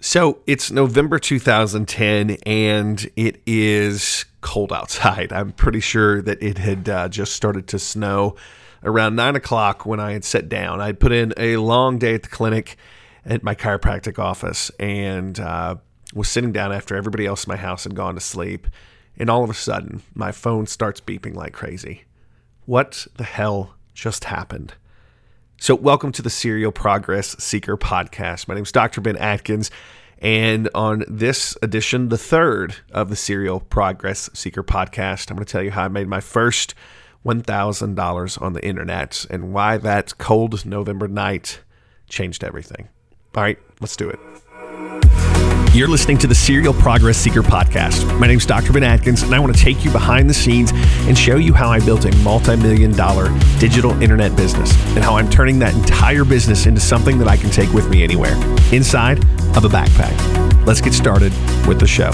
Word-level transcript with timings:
So 0.00 0.38
it's 0.46 0.70
November 0.70 1.18
2010 1.18 2.36
and 2.46 3.10
it 3.16 3.42
is 3.46 4.26
cold 4.40 4.72
outside. 4.72 5.32
I'm 5.32 5.50
pretty 5.50 5.80
sure 5.80 6.22
that 6.22 6.40
it 6.40 6.58
had 6.58 6.88
uh, 6.88 7.08
just 7.08 7.32
started 7.32 7.66
to 7.68 7.80
snow 7.80 8.36
around 8.84 9.16
nine 9.16 9.34
o'clock 9.34 9.84
when 9.84 9.98
I 9.98 10.12
had 10.12 10.24
sat 10.24 10.48
down. 10.48 10.80
I'd 10.80 11.00
put 11.00 11.10
in 11.10 11.34
a 11.36 11.56
long 11.56 11.98
day 11.98 12.14
at 12.14 12.22
the 12.22 12.28
clinic 12.28 12.76
at 13.26 13.42
my 13.42 13.56
chiropractic 13.56 14.20
office 14.20 14.70
and 14.78 15.40
uh, 15.40 15.74
was 16.14 16.28
sitting 16.28 16.52
down 16.52 16.70
after 16.70 16.94
everybody 16.94 17.26
else 17.26 17.44
in 17.44 17.50
my 17.50 17.56
house 17.56 17.82
had 17.82 17.96
gone 17.96 18.14
to 18.14 18.20
sleep. 18.20 18.68
And 19.16 19.28
all 19.28 19.42
of 19.42 19.50
a 19.50 19.54
sudden, 19.54 20.02
my 20.14 20.30
phone 20.30 20.68
starts 20.68 21.00
beeping 21.00 21.34
like 21.34 21.52
crazy. 21.52 22.04
What 22.66 23.08
the 23.16 23.24
hell 23.24 23.74
just 23.94 24.24
happened? 24.24 24.74
So, 25.60 25.74
welcome 25.74 26.12
to 26.12 26.22
the 26.22 26.30
Serial 26.30 26.70
Progress 26.70 27.36
Seeker 27.42 27.76
podcast. 27.76 28.46
My 28.46 28.54
name 28.54 28.62
is 28.62 28.70
Dr. 28.70 29.00
Ben 29.00 29.16
Adkins, 29.16 29.72
and 30.20 30.70
on 30.72 31.02
this 31.08 31.58
edition, 31.62 32.10
the 32.10 32.16
third 32.16 32.76
of 32.92 33.08
the 33.08 33.16
Serial 33.16 33.58
Progress 33.58 34.30
Seeker 34.32 34.62
podcast, 34.62 35.30
I'm 35.30 35.36
going 35.36 35.44
to 35.44 35.50
tell 35.50 35.64
you 35.64 35.72
how 35.72 35.82
I 35.82 35.88
made 35.88 36.06
my 36.06 36.20
first 36.20 36.76
$1,000 37.26 38.40
on 38.40 38.52
the 38.52 38.64
internet 38.64 39.26
and 39.30 39.52
why 39.52 39.78
that 39.78 40.16
cold 40.18 40.64
November 40.64 41.08
night 41.08 41.60
changed 42.08 42.44
everything. 42.44 42.88
All 43.34 43.42
right, 43.42 43.58
let's 43.80 43.96
do 43.96 44.08
it. 44.08 44.20
You're 45.74 45.86
listening 45.86 46.16
to 46.18 46.26
the 46.26 46.34
Serial 46.34 46.72
Progress 46.72 47.18
Seeker 47.18 47.42
podcast. 47.42 48.18
My 48.18 48.26
name 48.26 48.38
is 48.38 48.46
Dr. 48.46 48.72
Ben 48.72 48.82
Adkins, 48.82 49.22
and 49.22 49.34
I 49.34 49.38
want 49.38 49.54
to 49.54 49.62
take 49.62 49.84
you 49.84 49.90
behind 49.90 50.28
the 50.28 50.34
scenes 50.34 50.72
and 51.06 51.16
show 51.16 51.36
you 51.36 51.52
how 51.52 51.68
I 51.68 51.78
built 51.78 52.04
a 52.04 52.16
multi 52.16 52.56
million 52.56 52.90
dollar 52.90 53.28
digital 53.60 53.92
internet 54.02 54.34
business 54.34 54.72
and 54.96 55.04
how 55.04 55.16
I'm 55.16 55.28
turning 55.28 55.58
that 55.60 55.74
entire 55.74 56.24
business 56.24 56.66
into 56.66 56.80
something 56.80 57.18
that 57.18 57.28
I 57.28 57.36
can 57.36 57.50
take 57.50 57.70
with 57.72 57.88
me 57.90 58.02
anywhere 58.02 58.34
inside 58.72 59.18
of 59.56 59.64
a 59.64 59.68
backpack. 59.68 60.66
Let's 60.66 60.80
get 60.80 60.94
started 60.94 61.32
with 61.66 61.78
the 61.78 61.86
show. 61.86 62.10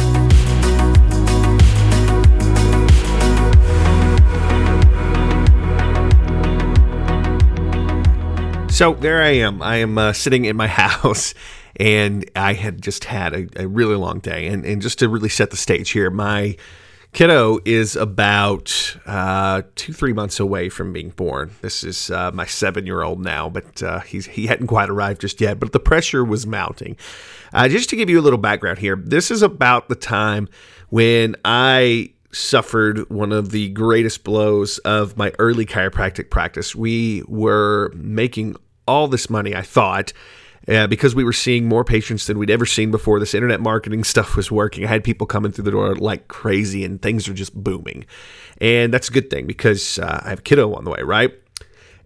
So 8.75 8.93
there 8.93 9.23
I 9.23 9.29
am. 9.29 9.63
I 9.63 9.77
am 9.77 9.97
uh, 9.99 10.13
sitting 10.13 10.47
in 10.47 10.57
my 10.57 10.67
house 10.83 11.33
and 11.77 12.29
I 12.35 12.55
had 12.55 12.83
just 12.83 13.05
had 13.05 13.33
a, 13.33 13.63
a 13.63 13.69
really 13.69 13.95
long 13.95 14.19
day. 14.19 14.49
And, 14.49 14.67
and 14.67 14.83
just 14.83 14.99
to 14.99 15.09
really 15.09 15.29
set 15.29 15.53
the 15.53 15.57
stage 15.57 15.91
here, 15.91 16.11
my 16.11 16.57
kiddo 17.13 17.61
is 17.65 17.95
about 17.95 18.97
uh, 19.07 19.63
two, 19.77 19.93
three 19.93 20.13
months 20.13 20.41
away 20.41 20.71
from 20.71 20.93
being 20.93 21.11
born. 21.11 21.53
This 21.63 21.85
is 21.85 22.11
uh, 22.11 22.33
my 22.35 22.47
seven 22.47 22.85
year 22.85 23.03
old 23.03 23.21
now, 23.21 23.49
but 23.49 23.81
uh, 23.81 24.01
he's, 24.01 24.27
he 24.27 24.49
hadn't 24.49 24.67
quite 24.67 24.91
arrived 24.91 25.21
just 25.21 25.41
yet, 25.41 25.61
but 25.61 25.71
the 25.71 25.79
pressure 25.79 26.25
was 26.25 26.45
mounting. 26.45 26.97
Uh, 27.53 27.69
just 27.69 27.89
to 27.91 27.97
give 27.97 28.11
you 28.11 28.19
a 28.19 28.23
little 28.23 28.41
background 28.41 28.81
here, 28.81 28.97
this 28.97 29.31
is 29.31 29.41
about 29.41 29.89
the 29.89 29.95
time 29.95 30.49
when 30.89 31.37
I 31.45 32.11
suffered 32.33 33.09
one 33.09 33.31
of 33.31 33.51
the 33.51 33.69
greatest 33.69 34.25
blows 34.25 34.79
of 34.79 35.17
my 35.17 35.33
early 35.39 35.65
chiropractic 35.65 36.31
practice. 36.31 36.75
We 36.75 37.23
were 37.29 37.93
making 37.95 38.57
all 38.87 39.09
this 39.09 39.29
money, 39.29 39.55
I 39.55 39.63
thought. 39.63 40.13
Uh, 40.67 40.87
because 40.87 41.15
we 41.15 41.25
were 41.25 41.33
seeing 41.33 41.69
more 41.69 41.85
patients 41.85 42.27
than 42.27 42.39
we'd 42.39 42.49
ever 42.49 42.65
seen 42.65 42.91
before. 42.91 43.21
This 43.21 43.35
internet 43.35 43.61
marketing 43.61 44.03
stuff 44.05 44.35
was 44.35 44.51
working. 44.51 44.83
I 44.83 44.89
had 44.89 45.05
people 45.05 45.27
coming 45.27 45.53
through 45.53 45.65
the 45.65 45.71
door 45.71 45.95
like 45.95 46.27
crazy, 46.29 46.87
and 46.87 47.03
things 47.03 47.29
are 47.29 47.35
just 47.35 47.55
booming. 47.55 48.07
And 48.63 48.93
that's 48.93 49.11
a 49.11 49.13
good 49.13 49.29
thing 49.29 49.47
because 49.47 49.99
uh, 49.99 50.23
I 50.25 50.31
have 50.31 50.39
a 50.39 50.43
kiddo 50.43 50.73
on 50.75 50.85
the 50.85 50.91
way, 50.91 51.03
right? 51.03 51.35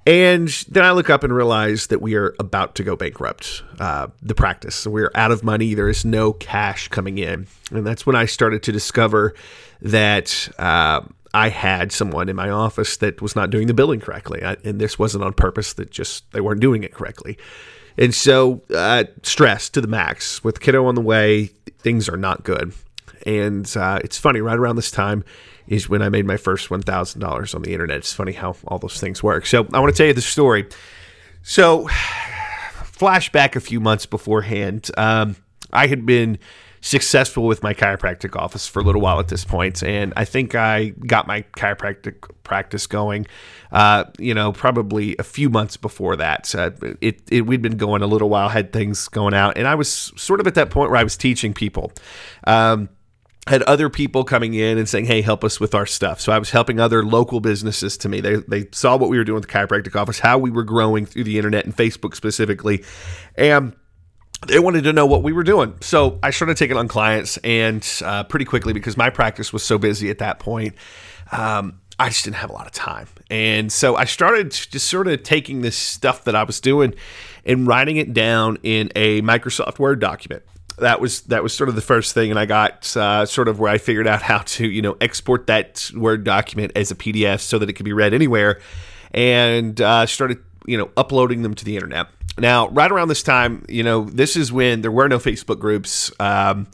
And 0.08 0.48
then 0.70 0.84
I 0.84 0.92
look 0.92 1.10
up 1.10 1.22
and 1.22 1.34
realize 1.34 1.88
that 1.88 2.00
we 2.00 2.14
are 2.14 2.34
about 2.38 2.74
to 2.76 2.82
go 2.82 2.96
bankrupt, 2.96 3.62
uh, 3.78 4.06
the 4.22 4.34
practice. 4.34 4.86
We're 4.86 5.12
out 5.14 5.32
of 5.32 5.44
money. 5.44 5.74
There 5.74 5.90
is 5.90 6.02
no 6.02 6.32
cash 6.32 6.88
coming 6.88 7.18
in. 7.18 7.46
And 7.70 7.86
that's 7.86 8.06
when 8.06 8.16
I 8.16 8.24
started 8.24 8.62
to 8.62 8.72
discover 8.72 9.34
that 9.82 10.48
uh, 10.58 11.02
I 11.38 11.50
had 11.50 11.92
someone 11.92 12.28
in 12.28 12.34
my 12.34 12.50
office 12.50 12.96
that 12.96 13.22
was 13.22 13.36
not 13.36 13.50
doing 13.50 13.68
the 13.68 13.74
billing 13.74 14.00
correctly. 14.00 14.42
I, 14.42 14.56
and 14.64 14.80
this 14.80 14.98
wasn't 14.98 15.22
on 15.22 15.34
purpose, 15.34 15.72
that 15.74 15.88
just 15.88 16.28
they 16.32 16.40
weren't 16.40 16.60
doing 16.60 16.82
it 16.82 16.92
correctly. 16.92 17.38
And 17.96 18.12
so, 18.12 18.62
uh, 18.74 19.04
stress 19.22 19.68
to 19.70 19.80
the 19.80 19.86
max. 19.86 20.42
With 20.42 20.58
kiddo 20.58 20.86
on 20.86 20.96
the 20.96 21.00
way, 21.00 21.46
things 21.78 22.08
are 22.08 22.16
not 22.16 22.42
good. 22.42 22.72
And 23.24 23.72
uh, 23.76 24.00
it's 24.02 24.18
funny, 24.18 24.40
right 24.40 24.58
around 24.58 24.74
this 24.74 24.90
time 24.90 25.22
is 25.68 25.88
when 25.88 26.02
I 26.02 26.08
made 26.08 26.26
my 26.26 26.36
first 26.36 26.70
$1,000 26.70 27.54
on 27.54 27.62
the 27.62 27.72
internet. 27.72 27.98
It's 27.98 28.12
funny 28.12 28.32
how 28.32 28.56
all 28.66 28.80
those 28.80 29.00
things 29.00 29.22
work. 29.22 29.46
So, 29.46 29.64
I 29.72 29.78
want 29.78 29.94
to 29.94 29.96
tell 29.96 30.08
you 30.08 30.14
the 30.14 30.20
story. 30.20 30.66
So, 31.42 31.84
flashback 31.88 33.54
a 33.54 33.60
few 33.60 33.78
months 33.78 34.06
beforehand, 34.06 34.90
um, 34.96 35.36
I 35.72 35.86
had 35.86 36.04
been 36.04 36.40
successful 36.80 37.44
with 37.44 37.62
my 37.62 37.74
chiropractic 37.74 38.36
office 38.36 38.66
for 38.66 38.80
a 38.80 38.82
little 38.82 39.00
while 39.00 39.20
at 39.20 39.28
this 39.28 39.44
point, 39.44 39.82
and 39.82 40.12
I 40.16 40.24
think 40.24 40.54
I 40.54 40.90
got 41.06 41.26
my 41.26 41.42
chiropractic 41.56 42.30
practice 42.44 42.86
going. 42.86 43.26
Uh, 43.70 44.04
you 44.18 44.32
know, 44.34 44.52
probably 44.52 45.14
a 45.18 45.22
few 45.22 45.50
months 45.50 45.76
before 45.76 46.16
that. 46.16 46.54
Uh, 46.54 46.70
it, 47.00 47.20
it 47.30 47.46
we'd 47.46 47.62
been 47.62 47.76
going 47.76 48.02
a 48.02 48.06
little 48.06 48.28
while, 48.30 48.48
had 48.48 48.72
things 48.72 49.08
going 49.08 49.34
out, 49.34 49.58
and 49.58 49.68
I 49.68 49.74
was 49.74 49.90
sort 50.16 50.40
of 50.40 50.46
at 50.46 50.54
that 50.54 50.70
point 50.70 50.90
where 50.90 51.00
I 51.00 51.04
was 51.04 51.16
teaching 51.16 51.52
people. 51.52 51.92
Um, 52.46 52.88
had 53.48 53.62
other 53.62 53.88
people 53.88 54.24
coming 54.24 54.54
in 54.54 54.78
and 54.78 54.88
saying, 54.88 55.06
"Hey, 55.06 55.22
help 55.22 55.42
us 55.42 55.58
with 55.58 55.74
our 55.74 55.86
stuff." 55.86 56.20
So 56.20 56.32
I 56.32 56.38
was 56.38 56.50
helping 56.50 56.78
other 56.78 57.02
local 57.02 57.40
businesses 57.40 57.96
to 57.98 58.08
me. 58.08 58.20
They 58.20 58.36
they 58.36 58.68
saw 58.72 58.96
what 58.96 59.10
we 59.10 59.18
were 59.18 59.24
doing 59.24 59.40
with 59.40 59.48
the 59.48 59.52
chiropractic 59.52 59.96
office, 59.96 60.18
how 60.20 60.38
we 60.38 60.50
were 60.50 60.64
growing 60.64 61.06
through 61.06 61.24
the 61.24 61.38
internet 61.38 61.64
and 61.64 61.76
Facebook 61.76 62.14
specifically, 62.14 62.84
and 63.36 63.74
they 64.46 64.58
wanted 64.58 64.84
to 64.84 64.92
know 64.92 65.06
what 65.06 65.22
we 65.22 65.32
were 65.32 65.42
doing. 65.42 65.74
So 65.80 66.18
I 66.22 66.30
started 66.30 66.56
taking 66.56 66.76
on 66.76 66.88
clients, 66.88 67.38
and 67.38 67.86
uh, 68.04 68.24
pretty 68.24 68.44
quickly 68.44 68.72
because 68.72 68.96
my 68.96 69.10
practice 69.10 69.52
was 69.52 69.62
so 69.62 69.78
busy 69.78 70.10
at 70.10 70.18
that 70.18 70.38
point, 70.38 70.74
um, 71.32 71.80
I 71.98 72.08
just 72.08 72.24
didn't 72.24 72.36
have 72.36 72.50
a 72.50 72.52
lot 72.52 72.66
of 72.66 72.72
time. 72.72 73.08
And 73.30 73.72
so 73.72 73.96
I 73.96 74.04
started 74.04 74.52
just 74.52 74.88
sort 74.88 75.08
of 75.08 75.22
taking 75.24 75.62
this 75.62 75.76
stuff 75.76 76.24
that 76.24 76.36
I 76.36 76.44
was 76.44 76.60
doing 76.60 76.94
and 77.44 77.66
writing 77.66 77.96
it 77.96 78.14
down 78.14 78.58
in 78.62 78.90
a 78.94 79.20
Microsoft 79.22 79.78
Word 79.80 80.00
document. 80.00 80.44
That 80.78 81.00
was 81.00 81.22
that 81.22 81.42
was 81.42 81.52
sort 81.52 81.68
of 81.68 81.74
the 81.74 81.80
first 81.80 82.14
thing, 82.14 82.30
and 82.30 82.38
I 82.38 82.46
got 82.46 82.96
uh, 82.96 83.26
sort 83.26 83.48
of 83.48 83.58
where 83.58 83.72
I 83.72 83.78
figured 83.78 84.06
out 84.06 84.22
how 84.22 84.38
to 84.38 84.68
you 84.68 84.80
know 84.80 84.96
export 85.00 85.48
that 85.48 85.90
Word 85.96 86.22
document 86.22 86.70
as 86.76 86.92
a 86.92 86.94
PDF 86.94 87.40
so 87.40 87.58
that 87.58 87.68
it 87.68 87.72
could 87.72 87.84
be 87.84 87.92
read 87.92 88.14
anywhere, 88.14 88.60
and 89.10 89.80
uh, 89.80 90.06
started 90.06 90.38
you 90.66 90.78
know 90.78 90.88
uploading 90.96 91.42
them 91.42 91.54
to 91.54 91.64
the 91.64 91.74
internet 91.74 92.06
now, 92.40 92.68
right 92.68 92.90
around 92.90 93.08
this 93.08 93.22
time, 93.22 93.64
you 93.68 93.82
know, 93.82 94.04
this 94.04 94.36
is 94.36 94.52
when 94.52 94.82
there 94.82 94.90
were 94.90 95.08
no 95.08 95.18
Facebook 95.18 95.58
groups 95.58 96.12
um, 96.20 96.66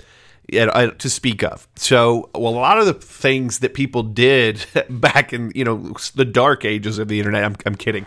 to 0.50 1.10
speak 1.10 1.42
of. 1.42 1.66
So, 1.76 2.30
well, 2.34 2.54
a 2.54 2.56
lot 2.56 2.78
of 2.78 2.86
the 2.86 2.94
things 2.94 3.60
that 3.60 3.74
people 3.74 4.02
did 4.02 4.64
back 4.90 5.32
in, 5.32 5.52
you 5.54 5.64
know, 5.64 5.94
the 6.14 6.24
dark 6.24 6.64
ages 6.64 6.98
of 6.98 7.08
the 7.08 7.18
internet, 7.18 7.44
I'm, 7.44 7.56
I'm 7.66 7.74
kidding. 7.74 8.06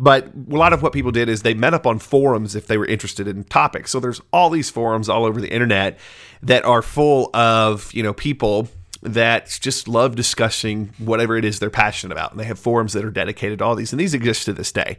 But 0.00 0.26
a 0.26 0.56
lot 0.56 0.72
of 0.72 0.82
what 0.82 0.92
people 0.92 1.10
did 1.10 1.28
is 1.28 1.42
they 1.42 1.54
met 1.54 1.74
up 1.74 1.86
on 1.86 1.98
forums 1.98 2.54
if 2.54 2.66
they 2.66 2.78
were 2.78 2.86
interested 2.86 3.26
in 3.26 3.44
topics. 3.44 3.90
So 3.90 3.98
there's 3.98 4.20
all 4.32 4.50
these 4.50 4.70
forums 4.70 5.08
all 5.08 5.24
over 5.24 5.40
the 5.40 5.52
internet 5.52 5.98
that 6.42 6.64
are 6.64 6.82
full 6.82 7.30
of, 7.34 7.92
you 7.92 8.02
know, 8.02 8.12
people 8.12 8.68
that 9.02 9.58
just 9.60 9.88
love 9.88 10.16
discussing 10.16 10.90
whatever 10.98 11.36
it 11.36 11.44
is 11.44 11.58
they're 11.58 11.70
passionate 11.70 12.12
about. 12.12 12.32
And 12.32 12.40
they 12.40 12.44
have 12.44 12.58
forums 12.58 12.92
that 12.92 13.04
are 13.04 13.10
dedicated 13.10 13.60
to 13.60 13.64
all 13.64 13.74
these, 13.74 13.92
and 13.92 14.00
these 14.00 14.14
exist 14.14 14.44
to 14.46 14.52
this 14.52 14.72
day. 14.72 14.98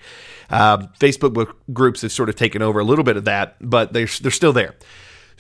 Um, 0.50 0.90
Facebook 1.00 1.54
groups 1.74 2.02
have 2.02 2.12
sort 2.12 2.30
of 2.30 2.36
taken 2.36 2.62
over 2.62 2.80
a 2.80 2.84
little 2.84 3.04
bit 3.04 3.18
of 3.18 3.26
that, 3.26 3.56
but 3.62 3.94
they're, 3.94 4.08
they're 4.22 4.32
still 4.32 4.54
there. 4.54 4.76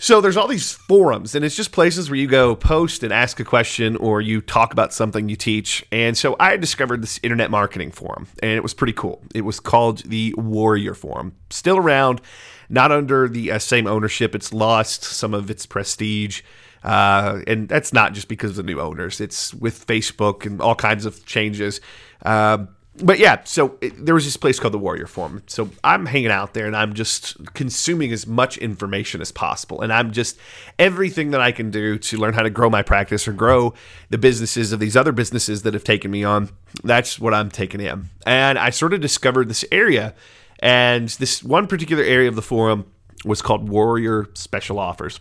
So 0.01 0.21
there's 0.21 0.37
all 0.37 0.47
these 0.47 0.71
forums, 0.71 1.35
and 1.35 1.43
it's 1.43 1.57
just 1.57 1.73
places 1.73 2.09
where 2.09 2.17
you 2.17 2.27
go 2.27 2.55
post 2.55 3.03
and 3.03 3.11
ask 3.11 3.37
a 3.41 3.43
question 3.43 3.97
or 3.97 4.21
you 4.21 4.39
talk 4.39 4.71
about 4.71 4.93
something 4.93 5.27
you 5.27 5.35
teach. 5.35 5.85
And 5.91 6.17
so 6.17 6.37
I 6.39 6.55
discovered 6.55 7.01
this 7.01 7.19
internet 7.21 7.51
marketing 7.51 7.91
forum, 7.91 8.27
and 8.41 8.51
it 8.51 8.63
was 8.63 8.73
pretty 8.73 8.93
cool. 8.93 9.21
It 9.35 9.41
was 9.41 9.59
called 9.59 10.03
the 10.05 10.33
Warrior 10.37 10.93
Forum, 10.93 11.33
still 11.49 11.75
around, 11.75 12.21
not 12.69 12.91
under 12.91 13.27
the 13.27 13.51
uh, 13.51 13.59
same 13.59 13.87
ownership. 13.87 14.35
It's 14.35 14.53
lost 14.53 15.03
some 15.03 15.33
of 15.33 15.49
its 15.49 15.65
prestige. 15.65 16.41
Uh, 16.83 17.41
and 17.47 17.67
that's 17.67 17.91
not 17.91 18.13
just 18.13 18.27
because 18.27 18.51
of 18.51 18.57
the 18.57 18.63
new 18.63 18.79
owners. 18.79 19.19
It's 19.19 19.53
with 19.53 19.85
Facebook 19.85 20.45
and 20.45 20.61
all 20.61 20.75
kinds 20.75 21.05
of 21.05 21.25
changes. 21.25 21.81
Uh, 22.23 22.65
but 23.01 23.19
yeah, 23.19 23.41
so 23.45 23.77
it, 23.81 24.05
there 24.05 24.15
was 24.15 24.25
this 24.25 24.37
place 24.37 24.59
called 24.59 24.73
the 24.73 24.79
Warrior 24.79 25.07
Forum. 25.07 25.43
So 25.47 25.69
I'm 25.83 26.05
hanging 26.05 26.31
out 26.31 26.53
there 26.53 26.67
and 26.67 26.75
I'm 26.75 26.93
just 26.93 27.37
consuming 27.53 28.11
as 28.11 28.27
much 28.27 28.57
information 28.57 29.21
as 29.21 29.31
possible. 29.31 29.81
And 29.81 29.93
I'm 29.93 30.11
just 30.11 30.37
everything 30.77 31.31
that 31.31 31.41
I 31.41 31.51
can 31.51 31.71
do 31.71 31.97
to 31.97 32.17
learn 32.17 32.33
how 32.33 32.43
to 32.43 32.49
grow 32.49 32.69
my 32.69 32.81
practice 32.81 33.27
or 33.27 33.33
grow 33.33 33.73
the 34.09 34.17
businesses 34.17 34.71
of 34.71 34.79
these 34.79 34.97
other 34.97 35.11
businesses 35.11 35.63
that 35.63 35.73
have 35.73 35.83
taken 35.83 36.11
me 36.11 36.23
on. 36.23 36.49
That's 36.83 37.19
what 37.19 37.33
I'm 37.33 37.49
taking 37.49 37.79
in. 37.79 38.09
And 38.25 38.59
I 38.59 38.69
sort 38.69 38.93
of 38.93 39.01
discovered 39.01 39.49
this 39.49 39.65
area. 39.71 40.13
And 40.59 41.07
this 41.09 41.43
one 41.43 41.67
particular 41.67 42.03
area 42.03 42.27
of 42.27 42.35
the 42.35 42.41
forum 42.41 42.85
was 43.25 43.41
called 43.41 43.69
Warrior 43.69 44.27
Special 44.33 44.79
Offers. 44.79 45.19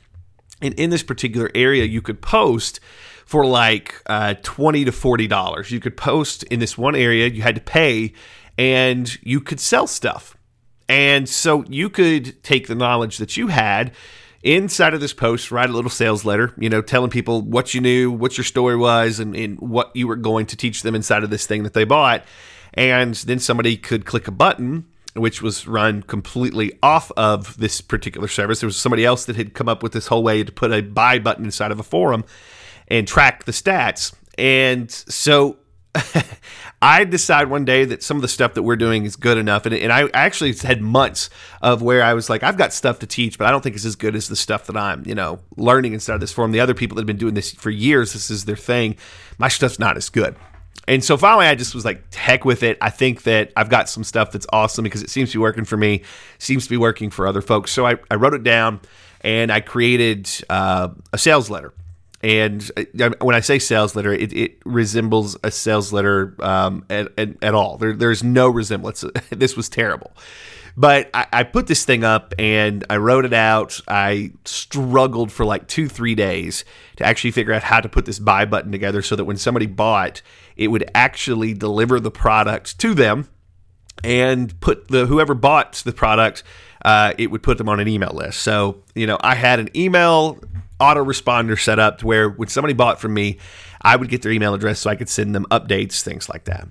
And 0.60 0.74
in 0.74 0.90
this 0.90 1.02
particular 1.02 1.50
area, 1.54 1.84
you 1.84 2.02
could 2.02 2.20
post 2.20 2.80
for 3.24 3.46
like 3.46 4.02
uh, 4.06 4.34
20 4.42 4.86
to 4.86 4.90
$40. 4.90 5.70
You 5.70 5.80
could 5.80 5.96
post 5.96 6.42
in 6.44 6.60
this 6.60 6.76
one 6.76 6.96
area, 6.96 7.28
you 7.28 7.42
had 7.42 7.54
to 7.54 7.60
pay, 7.60 8.14
and 8.56 9.18
you 9.22 9.40
could 9.40 9.60
sell 9.60 9.86
stuff. 9.86 10.36
And 10.88 11.28
so 11.28 11.64
you 11.68 11.90
could 11.90 12.42
take 12.42 12.66
the 12.66 12.74
knowledge 12.74 13.18
that 13.18 13.36
you 13.36 13.48
had 13.48 13.92
inside 14.42 14.94
of 14.94 15.00
this 15.00 15.12
post, 15.12 15.50
write 15.50 15.68
a 15.68 15.72
little 15.72 15.90
sales 15.90 16.24
letter, 16.24 16.54
you 16.56 16.70
know, 16.70 16.80
telling 16.80 17.10
people 17.10 17.42
what 17.42 17.74
you 17.74 17.80
knew, 17.80 18.10
what 18.10 18.38
your 18.38 18.44
story 18.44 18.76
was, 18.76 19.20
and, 19.20 19.36
and 19.36 19.60
what 19.60 19.94
you 19.94 20.08
were 20.08 20.16
going 20.16 20.46
to 20.46 20.56
teach 20.56 20.82
them 20.82 20.94
inside 20.94 21.22
of 21.22 21.30
this 21.30 21.46
thing 21.46 21.64
that 21.64 21.74
they 21.74 21.84
bought. 21.84 22.24
And 22.74 23.14
then 23.14 23.38
somebody 23.38 23.76
could 23.76 24.06
click 24.06 24.28
a 24.28 24.32
button 24.32 24.86
which 25.20 25.42
was 25.42 25.66
run 25.66 26.02
completely 26.02 26.72
off 26.82 27.10
of 27.16 27.56
this 27.58 27.80
particular 27.80 28.28
service. 28.28 28.60
There 28.60 28.66
was 28.66 28.76
somebody 28.76 29.04
else 29.04 29.24
that 29.26 29.36
had 29.36 29.54
come 29.54 29.68
up 29.68 29.82
with 29.82 29.92
this 29.92 30.06
whole 30.06 30.22
way 30.22 30.44
to 30.44 30.52
put 30.52 30.72
a 30.72 30.80
buy 30.80 31.18
button 31.18 31.44
inside 31.44 31.72
of 31.72 31.80
a 31.80 31.82
forum 31.82 32.24
and 32.88 33.06
track 33.06 33.44
the 33.44 33.52
stats. 33.52 34.14
And 34.36 34.90
so 34.90 35.58
I 36.82 37.04
decide 37.04 37.50
one 37.50 37.64
day 37.64 37.84
that 37.84 38.02
some 38.02 38.16
of 38.16 38.22
the 38.22 38.28
stuff 38.28 38.54
that 38.54 38.62
we're 38.62 38.76
doing 38.76 39.04
is 39.04 39.16
good 39.16 39.38
enough. 39.38 39.66
And, 39.66 39.74
and 39.74 39.92
I 39.92 40.08
actually 40.14 40.52
had 40.54 40.80
months 40.80 41.30
of 41.62 41.82
where 41.82 42.02
I 42.02 42.14
was 42.14 42.30
like, 42.30 42.42
I've 42.42 42.56
got 42.56 42.72
stuff 42.72 43.00
to 43.00 43.06
teach, 43.06 43.38
but 43.38 43.46
I 43.46 43.50
don't 43.50 43.62
think 43.62 43.76
it's 43.76 43.84
as 43.84 43.96
good 43.96 44.14
as 44.14 44.28
the 44.28 44.36
stuff 44.36 44.66
that 44.66 44.76
I'm, 44.76 45.04
you 45.06 45.14
know, 45.14 45.40
learning 45.56 45.92
inside 45.92 46.14
of 46.14 46.20
this 46.20 46.32
forum. 46.32 46.52
The 46.52 46.60
other 46.60 46.74
people 46.74 46.96
that 46.96 47.02
have 47.02 47.06
been 47.06 47.16
doing 47.16 47.34
this 47.34 47.52
for 47.52 47.70
years, 47.70 48.12
this 48.12 48.30
is 48.30 48.44
their 48.44 48.56
thing. 48.56 48.96
My 49.38 49.48
stuff's 49.48 49.78
not 49.78 49.96
as 49.96 50.08
good. 50.08 50.36
And 50.86 51.04
so 51.04 51.16
finally, 51.16 51.46
I 51.46 51.54
just 51.54 51.74
was 51.74 51.84
like, 51.84 52.14
heck 52.14 52.44
with 52.44 52.62
it. 52.62 52.78
I 52.80 52.90
think 52.90 53.24
that 53.24 53.52
I've 53.56 53.68
got 53.68 53.88
some 53.88 54.04
stuff 54.04 54.32
that's 54.32 54.46
awesome 54.52 54.84
because 54.84 55.02
it 55.02 55.10
seems 55.10 55.30
to 55.32 55.38
be 55.38 55.42
working 55.42 55.64
for 55.64 55.76
me, 55.76 56.02
seems 56.38 56.64
to 56.64 56.70
be 56.70 56.76
working 56.76 57.10
for 57.10 57.26
other 57.26 57.42
folks. 57.42 57.72
So 57.72 57.86
I, 57.86 57.96
I 58.10 58.14
wrote 58.14 58.34
it 58.34 58.42
down 58.42 58.80
and 59.20 59.52
I 59.52 59.60
created 59.60 60.30
uh, 60.48 60.88
a 61.12 61.18
sales 61.18 61.50
letter. 61.50 61.74
And 62.22 62.68
uh, 62.76 63.10
when 63.20 63.36
I 63.36 63.40
say 63.40 63.58
sales 63.58 63.94
letter, 63.94 64.12
it, 64.12 64.32
it 64.32 64.58
resembles 64.64 65.36
a 65.44 65.50
sales 65.50 65.92
letter 65.92 66.34
um, 66.40 66.84
at, 66.90 67.12
at, 67.16 67.42
at, 67.42 67.54
all. 67.54 67.76
There, 67.76 67.92
there's 67.92 68.24
no 68.24 68.48
resemblance. 68.48 69.04
this 69.30 69.56
was 69.56 69.68
terrible. 69.68 70.12
But 70.78 71.10
I, 71.12 71.26
I, 71.32 71.42
put 71.42 71.66
this 71.66 71.84
thing 71.84 72.04
up 72.04 72.34
and 72.38 72.84
I 72.88 72.98
wrote 72.98 73.24
it 73.24 73.32
out. 73.32 73.80
I 73.88 74.30
struggled 74.44 75.32
for 75.32 75.44
like 75.44 75.66
two, 75.66 75.88
three 75.88 76.14
days 76.14 76.64
to 76.98 77.04
actually 77.04 77.32
figure 77.32 77.52
out 77.52 77.64
how 77.64 77.80
to 77.80 77.88
put 77.88 78.06
this 78.06 78.20
buy 78.20 78.44
button 78.44 78.70
together 78.70 79.02
so 79.02 79.16
that 79.16 79.24
when 79.24 79.36
somebody 79.36 79.66
bought, 79.66 80.22
it 80.56 80.68
would 80.68 80.88
actually 80.94 81.52
deliver 81.52 81.98
the 81.98 82.12
product 82.12 82.78
to 82.78 82.94
them 82.94 83.26
and 84.04 84.58
put 84.60 84.86
the 84.86 85.06
whoever 85.06 85.34
bought 85.34 85.72
the 85.84 85.92
product, 85.92 86.44
uh, 86.84 87.12
it 87.18 87.32
would 87.32 87.42
put 87.42 87.58
them 87.58 87.68
on 87.68 87.80
an 87.80 87.88
email 87.88 88.12
list. 88.14 88.40
So, 88.40 88.84
you 88.94 89.08
know, 89.08 89.18
I 89.20 89.34
had 89.34 89.58
an 89.58 89.70
email 89.76 90.38
autoresponder 90.78 91.60
set 91.60 91.80
up 91.80 91.98
to 91.98 92.06
where 92.06 92.28
when 92.28 92.46
somebody 92.46 92.72
bought 92.72 93.00
from 93.00 93.14
me, 93.14 93.38
I 93.82 93.96
would 93.96 94.08
get 94.08 94.22
their 94.22 94.30
email 94.30 94.54
address 94.54 94.78
so 94.78 94.90
I 94.90 94.94
could 94.94 95.08
send 95.08 95.34
them 95.34 95.44
updates, 95.50 96.02
things 96.02 96.28
like 96.28 96.44
that. 96.44 96.68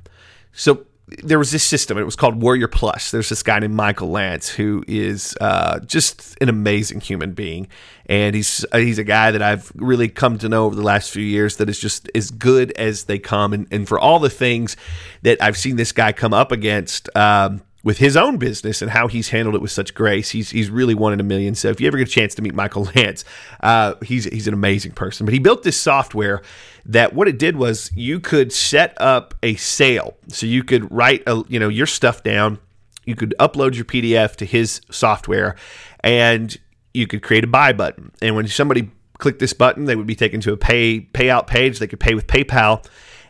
So 0.53 0.86
there 1.23 1.39
was 1.39 1.51
this 1.51 1.63
system. 1.63 1.97
It 1.97 2.03
was 2.03 2.17
called 2.17 2.41
Warrior 2.41 2.67
Plus. 2.67 3.11
There's 3.11 3.29
this 3.29 3.41
guy 3.41 3.59
named 3.59 3.73
Michael 3.73 4.09
Lance 4.09 4.49
who 4.49 4.83
is 4.87 5.37
uh, 5.39 5.79
just 5.79 6.37
an 6.41 6.49
amazing 6.49 6.99
human 6.99 7.31
being, 7.31 7.67
and 8.07 8.35
he's 8.35 8.65
uh, 8.73 8.79
he's 8.79 8.99
a 8.99 9.05
guy 9.05 9.31
that 9.31 9.41
I've 9.41 9.71
really 9.75 10.09
come 10.09 10.37
to 10.39 10.49
know 10.49 10.65
over 10.65 10.75
the 10.75 10.81
last 10.81 11.11
few 11.11 11.23
years 11.23 11.57
that 11.57 11.69
is 11.69 11.79
just 11.79 12.09
as 12.13 12.29
good 12.29 12.71
as 12.73 13.05
they 13.05 13.19
come. 13.19 13.53
And, 13.53 13.67
and 13.71 13.87
for 13.87 13.97
all 13.97 14.19
the 14.19 14.29
things 14.29 14.75
that 15.21 15.41
I've 15.41 15.57
seen 15.57 15.77
this 15.77 15.93
guy 15.93 16.11
come 16.11 16.33
up 16.33 16.51
against, 16.51 17.15
um, 17.15 17.61
with 17.87 17.99
his 17.99 18.17
own 18.17 18.35
business 18.35 18.81
and 18.81 18.91
how 18.91 19.07
he's 19.07 19.29
handled 19.29 19.55
it 19.55 19.61
with 19.61 19.71
such 19.71 19.93
grace. 19.93 20.31
He's 20.31 20.49
he's 20.49 20.69
really 20.69 20.93
one 20.93 21.13
in 21.13 21.21
a 21.21 21.23
million. 21.23 21.55
So 21.55 21.69
if 21.69 21.79
you 21.79 21.87
ever 21.87 21.97
get 21.97 22.09
a 22.09 22.11
chance 22.11 22.35
to 22.35 22.41
meet 22.41 22.53
Michael 22.53 22.83
Lance, 22.95 23.23
uh, 23.61 23.95
he's 24.03 24.25
he's 24.25 24.45
an 24.45 24.53
amazing 24.53 24.91
person. 24.91 25.25
But 25.25 25.31
he 25.31 25.39
built 25.39 25.63
this 25.63 25.79
software 25.79 26.41
that 26.85 27.13
what 27.13 27.29
it 27.29 27.39
did 27.39 27.55
was 27.55 27.89
you 27.95 28.19
could 28.19 28.51
set 28.51 28.93
up 28.99 29.35
a 29.41 29.55
sale. 29.55 30.17
So 30.27 30.45
you 30.45 30.65
could 30.65 30.91
write 30.91 31.23
a, 31.27 31.45
you 31.47 31.61
know 31.61 31.69
your 31.69 31.85
stuff 31.85 32.23
down. 32.23 32.59
You 33.05 33.15
could 33.15 33.33
upload 33.39 33.75
your 33.75 33.85
PDF 33.85 34.35
to 34.35 34.45
his 34.45 34.81
software, 34.91 35.55
and 36.01 36.57
you 36.93 37.07
could 37.07 37.23
create 37.23 37.45
a 37.45 37.47
buy 37.47 37.71
button. 37.71 38.11
And 38.21 38.35
when 38.35 38.49
somebody 38.49 38.91
clicked 39.17 39.39
this 39.39 39.53
button, 39.53 39.85
they 39.85 39.95
would 39.95 40.07
be 40.07 40.15
taken 40.15 40.41
to 40.41 40.51
a 40.51 40.57
pay 40.57 40.99
payout 40.99 41.47
page. 41.47 41.79
They 41.79 41.87
could 41.87 42.01
pay 42.01 42.15
with 42.15 42.27
PayPal 42.27 42.85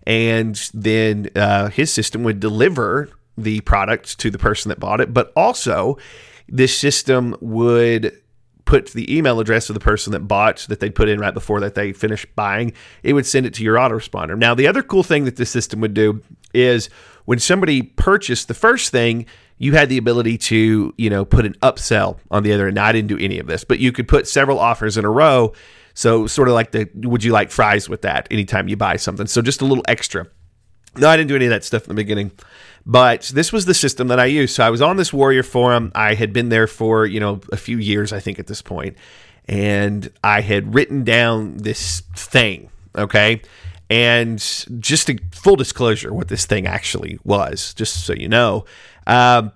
and 0.08 0.56
then 0.74 1.30
uh, 1.36 1.68
his 1.68 1.92
system 1.92 2.24
would 2.24 2.40
deliver 2.40 3.10
the 3.38 3.62
product 3.62 4.20
to 4.20 4.30
the 4.32 4.40
person 4.40 4.70
that 4.70 4.80
bought 4.80 5.00
it, 5.02 5.14
but 5.14 5.32
also 5.36 5.98
this 6.50 6.78
system 6.78 7.36
would 7.40 8.20
put 8.66 8.88
the 8.88 9.16
email 9.16 9.40
address 9.40 9.70
of 9.70 9.74
the 9.74 9.80
person 9.80 10.12
that 10.12 10.20
bought 10.22 10.66
that 10.70 10.80
they 10.80 10.90
put 10.90 11.08
in 11.08 11.20
right 11.20 11.34
before 11.34 11.60
that 11.62 11.74
they 11.74 11.94
finished 11.94 12.28
buying. 12.36 12.74
It 13.02 13.14
would 13.14 13.26
send 13.26 13.46
it 13.46 13.54
to 13.56 13.64
your 13.64 13.78
autoresponder. 13.78 14.38
Now, 14.38 14.54
the 14.54 14.68
other 14.68 14.84
cool 14.84 15.04
thing 15.04 15.26
that 15.26 15.38
this 15.38 15.50
system 15.50 15.80
would 15.80 15.94
do 15.94 16.22
is 16.54 16.90
when 17.26 17.40
somebody 17.40 17.82
purchased 17.82 18.48
the 18.48 18.54
first 18.54 18.92
thing, 18.92 19.26
you 19.58 19.74
had 19.74 19.90
the 19.90 19.98
ability 19.98 20.38
to, 20.38 20.94
you 20.98 21.10
know, 21.10 21.26
put 21.26 21.46
an 21.46 21.54
upsell 21.64 22.20
on 22.30 22.44
the 22.44 22.54
other 22.54 22.68
end. 22.68 22.76
Now, 22.76 22.86
I 22.86 22.92
didn't 22.92 23.08
do 23.08 23.18
any 23.18 23.40
of 23.40 23.48
this, 23.48 23.64
but 23.64 23.80
you 23.80 23.92
could 23.92 24.08
put 24.08 24.28
several 24.28 24.60
offers 24.60 24.98
in 24.98 25.06
a 25.06 25.10
row. 25.10 25.54
So, 25.94 26.28
sort 26.28 26.48
of 26.48 26.54
like 26.54 26.72
the 26.72 26.90
would 26.94 27.24
you 27.24 27.32
like 27.32 27.50
fries 27.50 27.90
with 27.90 28.04
that 28.04 28.28
anytime 28.30 28.68
you 28.68 28.78
buy 28.78 28.98
something? 28.98 29.26
So, 29.28 29.42
just 29.42 29.62
a 29.62 29.66
little 29.66 29.84
extra. 29.88 30.28
No, 30.96 31.10
I 31.10 31.18
didn't 31.18 31.30
do 31.30 31.36
any 31.36 31.46
of 31.46 31.52
that 31.52 31.64
stuff 31.64 31.84
in 31.84 31.90
the 31.90 31.96
beginning. 31.96 32.32
But 32.90 33.24
this 33.34 33.52
was 33.52 33.66
the 33.66 33.74
system 33.74 34.08
that 34.08 34.20
I 34.20 34.26
used. 34.26 34.56
So 34.56 34.64
I 34.64 34.70
was 34.70 34.82
on 34.82 34.96
this 34.96 35.12
Warrior 35.12 35.44
forum. 35.44 35.92
I 35.94 36.14
had 36.14 36.32
been 36.32 36.48
there 36.48 36.68
for, 36.68 37.06
you 37.06 37.20
know, 37.20 37.42
a 37.52 37.58
few 37.58 37.78
years, 37.78 38.14
I 38.14 38.22
think, 38.22 38.40
at 38.40 38.48
this 38.48 38.62
point. 38.62 38.96
And 39.50 40.10
I 40.24 40.40
had 40.40 40.74
written 40.74 41.04
down 41.04 41.58
this 41.58 42.02
thing, 42.16 42.70
okay? 42.98 43.42
And 43.90 44.40
just 44.80 45.10
a 45.10 45.20
full 45.34 45.58
disclosure, 45.58 46.14
what 46.14 46.30
this 46.30 46.46
thing 46.46 46.66
actually 46.66 47.20
was, 47.26 47.74
just 47.74 48.06
so 48.06 48.14
you 48.14 48.30
know. 48.30 48.64
Um, 49.06 49.52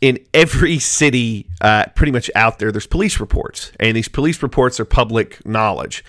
in 0.00 0.20
every 0.32 0.78
city, 0.78 1.48
uh, 1.60 1.86
pretty 1.96 2.12
much 2.12 2.30
out 2.36 2.60
there, 2.60 2.70
there's 2.70 2.86
police 2.86 3.18
reports, 3.18 3.72
and 3.80 3.96
these 3.96 4.08
police 4.08 4.42
reports 4.44 4.78
are 4.78 4.84
public 4.84 5.44
knowledge 5.44 6.04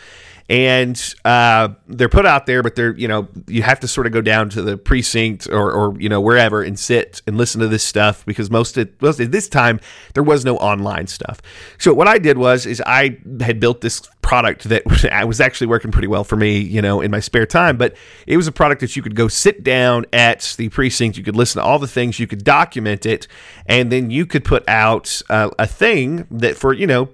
and 0.49 1.13
uh, 1.25 1.69
they're 1.87 2.07
put 2.07 2.25
out 2.25 2.45
there, 2.45 2.63
but 2.63 2.75
they're 2.75 2.95
you 2.97 3.07
know 3.07 3.27
you 3.47 3.63
have 3.63 3.81
to 3.81 3.87
sort 3.87 4.07
of 4.07 4.13
go 4.13 4.21
down 4.21 4.49
to 4.49 4.61
the 4.61 4.77
precinct 4.77 5.47
or, 5.47 5.71
or 5.71 5.99
you 5.99 6.07
know 6.07 6.21
wherever 6.21 6.61
and 6.63 6.79
sit 6.79 7.21
and 7.27 7.37
listen 7.37 7.59
to 7.59 7.67
this 7.67 7.83
stuff 7.83 8.25
because 8.25 8.49
most 8.49 8.77
of, 8.77 8.89
most 9.01 9.19
at 9.19 9.31
this 9.31 9.49
time 9.49 9.79
there 10.13 10.23
was 10.23 10.45
no 10.45 10.55
online 10.57 11.07
stuff. 11.07 11.41
So 11.77 11.93
what 11.93 12.07
I 12.07 12.17
did 12.17 12.37
was 12.37 12.65
is 12.65 12.81
I 12.85 13.17
had 13.41 13.59
built 13.59 13.81
this 13.81 14.01
product 14.21 14.63
that 14.65 14.83
was 15.25 15.41
actually 15.41 15.67
working 15.67 15.91
pretty 15.91 16.07
well 16.07 16.23
for 16.23 16.37
me, 16.37 16.59
you 16.59 16.81
know, 16.81 17.01
in 17.01 17.11
my 17.11 17.19
spare 17.19 17.45
time. 17.45 17.75
But 17.75 17.97
it 18.25 18.37
was 18.37 18.47
a 18.47 18.51
product 18.53 18.79
that 18.81 18.95
you 18.95 19.01
could 19.01 19.15
go 19.15 19.27
sit 19.27 19.63
down 19.63 20.05
at 20.13 20.55
the 20.57 20.69
precinct, 20.69 21.17
you 21.17 21.25
could 21.25 21.35
listen 21.35 21.61
to 21.61 21.67
all 21.67 21.79
the 21.79 21.87
things, 21.87 22.19
you 22.19 22.27
could 22.27 22.45
document 22.45 23.05
it, 23.05 23.27
and 23.65 23.91
then 23.91 24.11
you 24.11 24.25
could 24.25 24.45
put 24.45 24.67
out 24.69 25.21
uh, 25.29 25.49
a 25.59 25.67
thing 25.67 26.25
that 26.31 26.55
for 26.55 26.71
you 26.71 26.87
know 26.87 27.09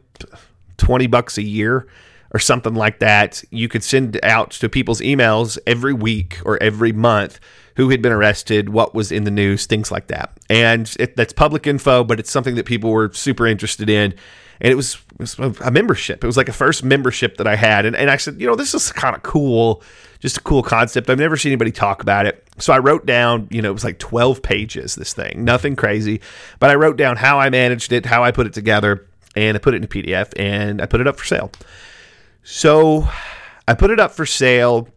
twenty 0.77 1.07
bucks 1.07 1.39
a 1.39 1.43
year 1.43 1.87
or 2.33 2.39
something 2.39 2.73
like 2.73 2.99
that, 2.99 3.43
you 3.51 3.69
could 3.69 3.83
send 3.83 4.19
out 4.23 4.51
to 4.51 4.67
people's 4.67 5.01
emails 5.01 5.57
every 5.67 5.93
week 5.93 6.39
or 6.43 6.61
every 6.61 6.91
month 6.91 7.39
who 7.75 7.89
had 7.89 8.01
been 8.01 8.11
arrested, 8.11 8.69
what 8.69 8.93
was 8.93 9.11
in 9.11 9.23
the 9.23 9.31
news, 9.31 9.65
things 9.65 9.91
like 9.91 10.07
that. 10.07 10.31
And 10.49 10.93
it, 10.99 11.15
that's 11.15 11.33
public 11.33 11.67
info, 11.67 12.03
but 12.03 12.19
it's 12.19 12.31
something 12.31 12.55
that 12.55 12.65
people 12.65 12.91
were 12.91 13.11
super 13.13 13.47
interested 13.47 13.89
in. 13.89 14.13
And 14.61 14.71
it 14.71 14.75
was, 14.75 14.95
it 15.19 15.19
was 15.19 15.39
a 15.59 15.71
membership. 15.71 16.23
It 16.23 16.27
was 16.27 16.37
like 16.37 16.49
a 16.49 16.53
first 16.53 16.83
membership 16.83 17.37
that 17.37 17.47
I 17.47 17.55
had. 17.55 17.85
And, 17.85 17.95
and 17.95 18.09
I 18.09 18.17
said, 18.17 18.39
you 18.39 18.47
know, 18.47 18.55
this 18.55 18.73
is 18.73 18.91
kind 18.91 19.15
of 19.15 19.23
cool, 19.23 19.81
just 20.19 20.37
a 20.37 20.41
cool 20.41 20.61
concept. 20.63 21.09
I've 21.09 21.19
never 21.19 21.37
seen 21.37 21.51
anybody 21.51 21.71
talk 21.71 22.01
about 22.01 22.25
it. 22.25 22.47
So 22.59 22.73
I 22.73 22.77
wrote 22.77 23.05
down, 23.05 23.47
you 23.51 23.61
know, 23.61 23.69
it 23.69 23.73
was 23.73 23.83
like 23.83 23.97
12 23.99 24.41
pages, 24.43 24.95
this 24.95 25.13
thing, 25.13 25.43
nothing 25.43 25.75
crazy. 25.75 26.21
But 26.59 26.69
I 26.69 26.75
wrote 26.75 26.97
down 26.97 27.17
how 27.17 27.39
I 27.39 27.49
managed 27.49 27.91
it, 27.91 28.05
how 28.05 28.23
I 28.23 28.31
put 28.31 28.45
it 28.45 28.53
together, 28.53 29.07
and 29.35 29.57
I 29.57 29.59
put 29.59 29.73
it 29.73 29.77
in 29.77 29.83
a 29.83 29.87
PDF 29.87 30.31
and 30.37 30.81
I 30.81 30.85
put 30.85 31.01
it 31.01 31.07
up 31.07 31.17
for 31.17 31.25
sale. 31.25 31.51
So 32.43 33.07
I 33.67 33.73
put 33.73 33.89
it 33.91 33.99
up 33.99 34.11
for 34.11 34.25
sale, 34.25 34.89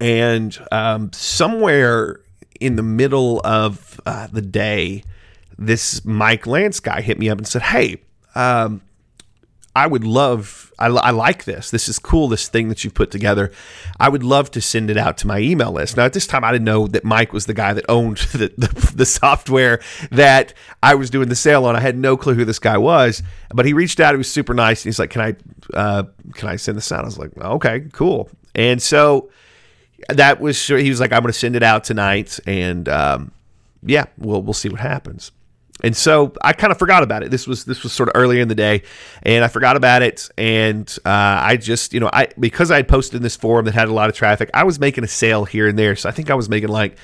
and 0.00 0.56
um, 0.72 1.12
somewhere 1.12 2.20
in 2.60 2.76
the 2.76 2.82
middle 2.82 3.40
of 3.44 4.00
uh, 4.04 4.26
the 4.26 4.42
day, 4.42 5.04
this 5.56 6.04
Mike 6.04 6.46
Lance 6.46 6.80
guy 6.80 7.00
hit 7.00 7.18
me 7.18 7.28
up 7.30 7.38
and 7.38 7.46
said, 7.46 7.62
Hey, 7.62 8.02
um, 8.34 8.82
I 9.76 9.88
would 9.88 10.04
love, 10.04 10.72
I, 10.78 10.86
I, 10.86 11.10
like 11.10 11.44
this. 11.44 11.70
This 11.70 11.88
is 11.88 11.98
cool, 11.98 12.28
this 12.28 12.46
thing 12.46 12.68
that 12.68 12.84
you've 12.84 12.94
put 12.94 13.10
together. 13.10 13.50
I 13.98 14.08
would 14.08 14.22
love 14.22 14.52
to 14.52 14.60
send 14.60 14.88
it 14.88 14.96
out 14.96 15.18
to 15.18 15.26
my 15.26 15.40
email 15.40 15.72
list. 15.72 15.96
Now, 15.96 16.04
at 16.04 16.12
this 16.12 16.28
time, 16.28 16.44
I 16.44 16.52
didn't 16.52 16.64
know 16.64 16.86
that 16.86 17.02
Mike 17.02 17.32
was 17.32 17.46
the 17.46 17.54
guy 17.54 17.72
that 17.72 17.84
owned 17.88 18.16
the, 18.32 18.52
the, 18.56 18.92
the 18.94 19.06
software 19.06 19.80
that 20.12 20.54
I 20.82 20.94
was 20.94 21.10
doing 21.10 21.28
the 21.28 21.34
sale 21.34 21.64
on. 21.64 21.74
I 21.74 21.80
had 21.80 21.98
no 21.98 22.16
clue 22.16 22.34
who 22.34 22.44
this 22.44 22.60
guy 22.60 22.78
was, 22.78 23.22
but 23.52 23.66
he 23.66 23.72
reached 23.72 23.98
out. 23.98 24.14
He 24.14 24.18
was 24.18 24.30
super 24.30 24.54
nice. 24.54 24.82
And 24.82 24.90
he's 24.90 24.98
like, 25.00 25.10
Can 25.10 25.22
I, 25.22 25.36
uh, 25.76 26.04
can 26.34 26.48
I 26.48 26.56
send 26.56 26.76
this 26.76 26.92
out? 26.92 27.00
I 27.00 27.06
was 27.06 27.18
like, 27.18 27.36
Okay, 27.36 27.88
cool. 27.92 28.30
And 28.54 28.80
so 28.80 29.30
that 30.08 30.40
was, 30.40 30.64
he 30.64 30.88
was 30.88 31.00
like, 31.00 31.12
I'm 31.12 31.22
going 31.22 31.32
to 31.32 31.38
send 31.38 31.56
it 31.56 31.64
out 31.64 31.82
tonight. 31.82 32.38
And, 32.46 32.88
um, 32.88 33.32
yeah, 33.82 34.04
we'll, 34.18 34.42
we'll 34.42 34.52
see 34.52 34.68
what 34.68 34.80
happens. 34.80 35.32
And 35.84 35.94
so 35.94 36.32
I 36.42 36.54
kind 36.54 36.70
of 36.70 36.78
forgot 36.78 37.02
about 37.02 37.22
it. 37.22 37.30
This 37.30 37.46
was 37.46 37.66
this 37.66 37.82
was 37.82 37.92
sort 37.92 38.08
of 38.08 38.12
earlier 38.14 38.40
in 38.40 38.48
the 38.48 38.54
day, 38.54 38.84
and 39.22 39.44
I 39.44 39.48
forgot 39.48 39.76
about 39.76 40.00
it. 40.00 40.30
And 40.38 40.88
uh, 41.04 41.10
I 41.42 41.58
just 41.58 41.92
you 41.92 42.00
know 42.00 42.08
I 42.10 42.28
because 42.40 42.70
I 42.70 42.76
had 42.76 42.88
posted 42.88 43.16
in 43.16 43.22
this 43.22 43.36
forum 43.36 43.66
that 43.66 43.74
had 43.74 43.88
a 43.88 43.92
lot 43.92 44.08
of 44.08 44.16
traffic, 44.16 44.48
I 44.54 44.64
was 44.64 44.80
making 44.80 45.04
a 45.04 45.08
sale 45.08 45.44
here 45.44 45.68
and 45.68 45.78
there. 45.78 45.94
So 45.94 46.08
I 46.08 46.12
think 46.12 46.30
I 46.30 46.34
was 46.34 46.48
making 46.48 46.70
like 46.70 46.96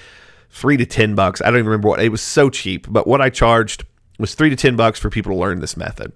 three 0.49 0.79
to 0.79 0.87
ten 0.87 1.15
bucks. 1.15 1.43
I 1.43 1.51
don't 1.51 1.57
even 1.57 1.67
remember 1.67 1.89
what 1.89 2.01
it 2.01 2.09
was 2.09 2.23
so 2.23 2.49
cheap, 2.49 2.87
but 2.91 3.07
what 3.07 3.21
I 3.21 3.29
charged 3.29 3.85
was 4.19 4.35
three 4.35 4.49
to 4.49 4.57
ten 4.57 4.77
bucks 4.77 4.99
for 4.99 5.11
people 5.11 5.33
to 5.33 5.39
learn 5.39 5.61
this 5.61 5.77
method. 5.77 6.15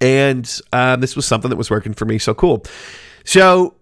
And 0.00 0.60
uh, 0.72 0.96
this 0.96 1.14
was 1.14 1.24
something 1.24 1.50
that 1.50 1.56
was 1.56 1.70
working 1.70 1.94
for 1.94 2.04
me. 2.04 2.18
So 2.18 2.34
cool. 2.34 2.64
So, 3.24 3.76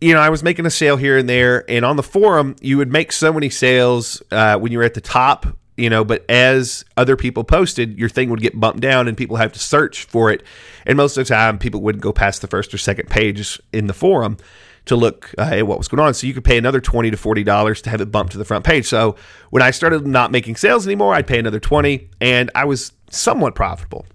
you 0.00 0.14
know, 0.14 0.20
I 0.20 0.28
was 0.28 0.44
making 0.44 0.64
a 0.64 0.70
sale 0.70 0.96
here 0.96 1.18
and 1.18 1.28
there. 1.28 1.68
And 1.68 1.84
on 1.84 1.96
the 1.96 2.04
forum, 2.04 2.54
you 2.60 2.78
would 2.78 2.92
make 2.92 3.10
so 3.10 3.32
many 3.32 3.50
sales 3.50 4.22
uh, 4.30 4.58
when 4.58 4.70
you 4.70 4.78
were 4.78 4.84
at 4.84 4.94
the 4.94 5.00
top, 5.00 5.46
you 5.76 5.90
know, 5.90 6.04
but 6.04 6.24
as 6.30 6.84
other 6.96 7.16
people 7.16 7.44
posted, 7.44 7.98
your 7.98 8.08
thing 8.08 8.30
would 8.30 8.40
get 8.40 8.58
bumped 8.58 8.80
down 8.80 9.08
and 9.08 9.16
people 9.16 9.36
have 9.36 9.52
to 9.52 9.58
search 9.58 10.04
for 10.04 10.30
it. 10.30 10.42
And 10.86 10.96
most 10.96 11.16
of 11.16 11.26
the 11.26 11.34
time, 11.34 11.58
people 11.58 11.80
wouldn't 11.82 12.02
go 12.02 12.12
past 12.12 12.40
the 12.40 12.48
first 12.48 12.72
or 12.72 12.78
second 12.78 13.10
page 13.10 13.60
in 13.72 13.86
the 13.86 13.94
forum 13.94 14.38
to 14.86 14.96
look 14.96 15.34
uh, 15.36 15.42
at 15.42 15.66
what 15.66 15.78
was 15.78 15.88
going 15.88 16.00
on. 16.00 16.14
So 16.14 16.26
you 16.26 16.34
could 16.34 16.44
pay 16.44 16.56
another 16.56 16.80
twenty 16.80 17.10
to 17.10 17.16
forty 17.16 17.44
dollars 17.44 17.82
to 17.82 17.90
have 17.90 18.00
it 18.00 18.10
bumped 18.10 18.32
to 18.32 18.38
the 18.38 18.44
front 18.44 18.64
page. 18.64 18.86
So 18.86 19.16
when 19.50 19.62
I 19.62 19.70
started 19.70 20.06
not 20.06 20.30
making 20.30 20.56
sales 20.56 20.86
anymore, 20.86 21.14
I'd 21.14 21.26
pay 21.26 21.38
another 21.38 21.60
twenty, 21.60 22.08
and 22.20 22.50
I 22.54 22.64
was 22.64 22.92
somewhat 23.10 23.54
profitable. 23.54 24.06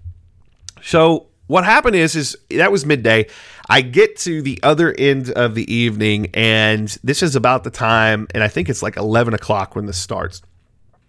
So 0.82 1.28
what 1.46 1.64
happened 1.64 1.96
is 1.96 2.16
is 2.16 2.36
that 2.50 2.72
was 2.72 2.86
midday. 2.86 3.26
I 3.68 3.82
get 3.82 4.16
to 4.18 4.42
the 4.42 4.58
other 4.62 4.94
end 4.98 5.30
of 5.30 5.54
the 5.54 5.72
evening, 5.72 6.30
and 6.34 6.88
this 7.04 7.22
is 7.22 7.36
about 7.36 7.64
the 7.64 7.70
time, 7.70 8.26
and 8.34 8.42
I 8.42 8.48
think 8.48 8.68
it's 8.68 8.82
like 8.82 8.96
eleven 8.96 9.34
o'clock 9.34 9.76
when 9.76 9.86
this 9.86 9.98
starts. 9.98 10.42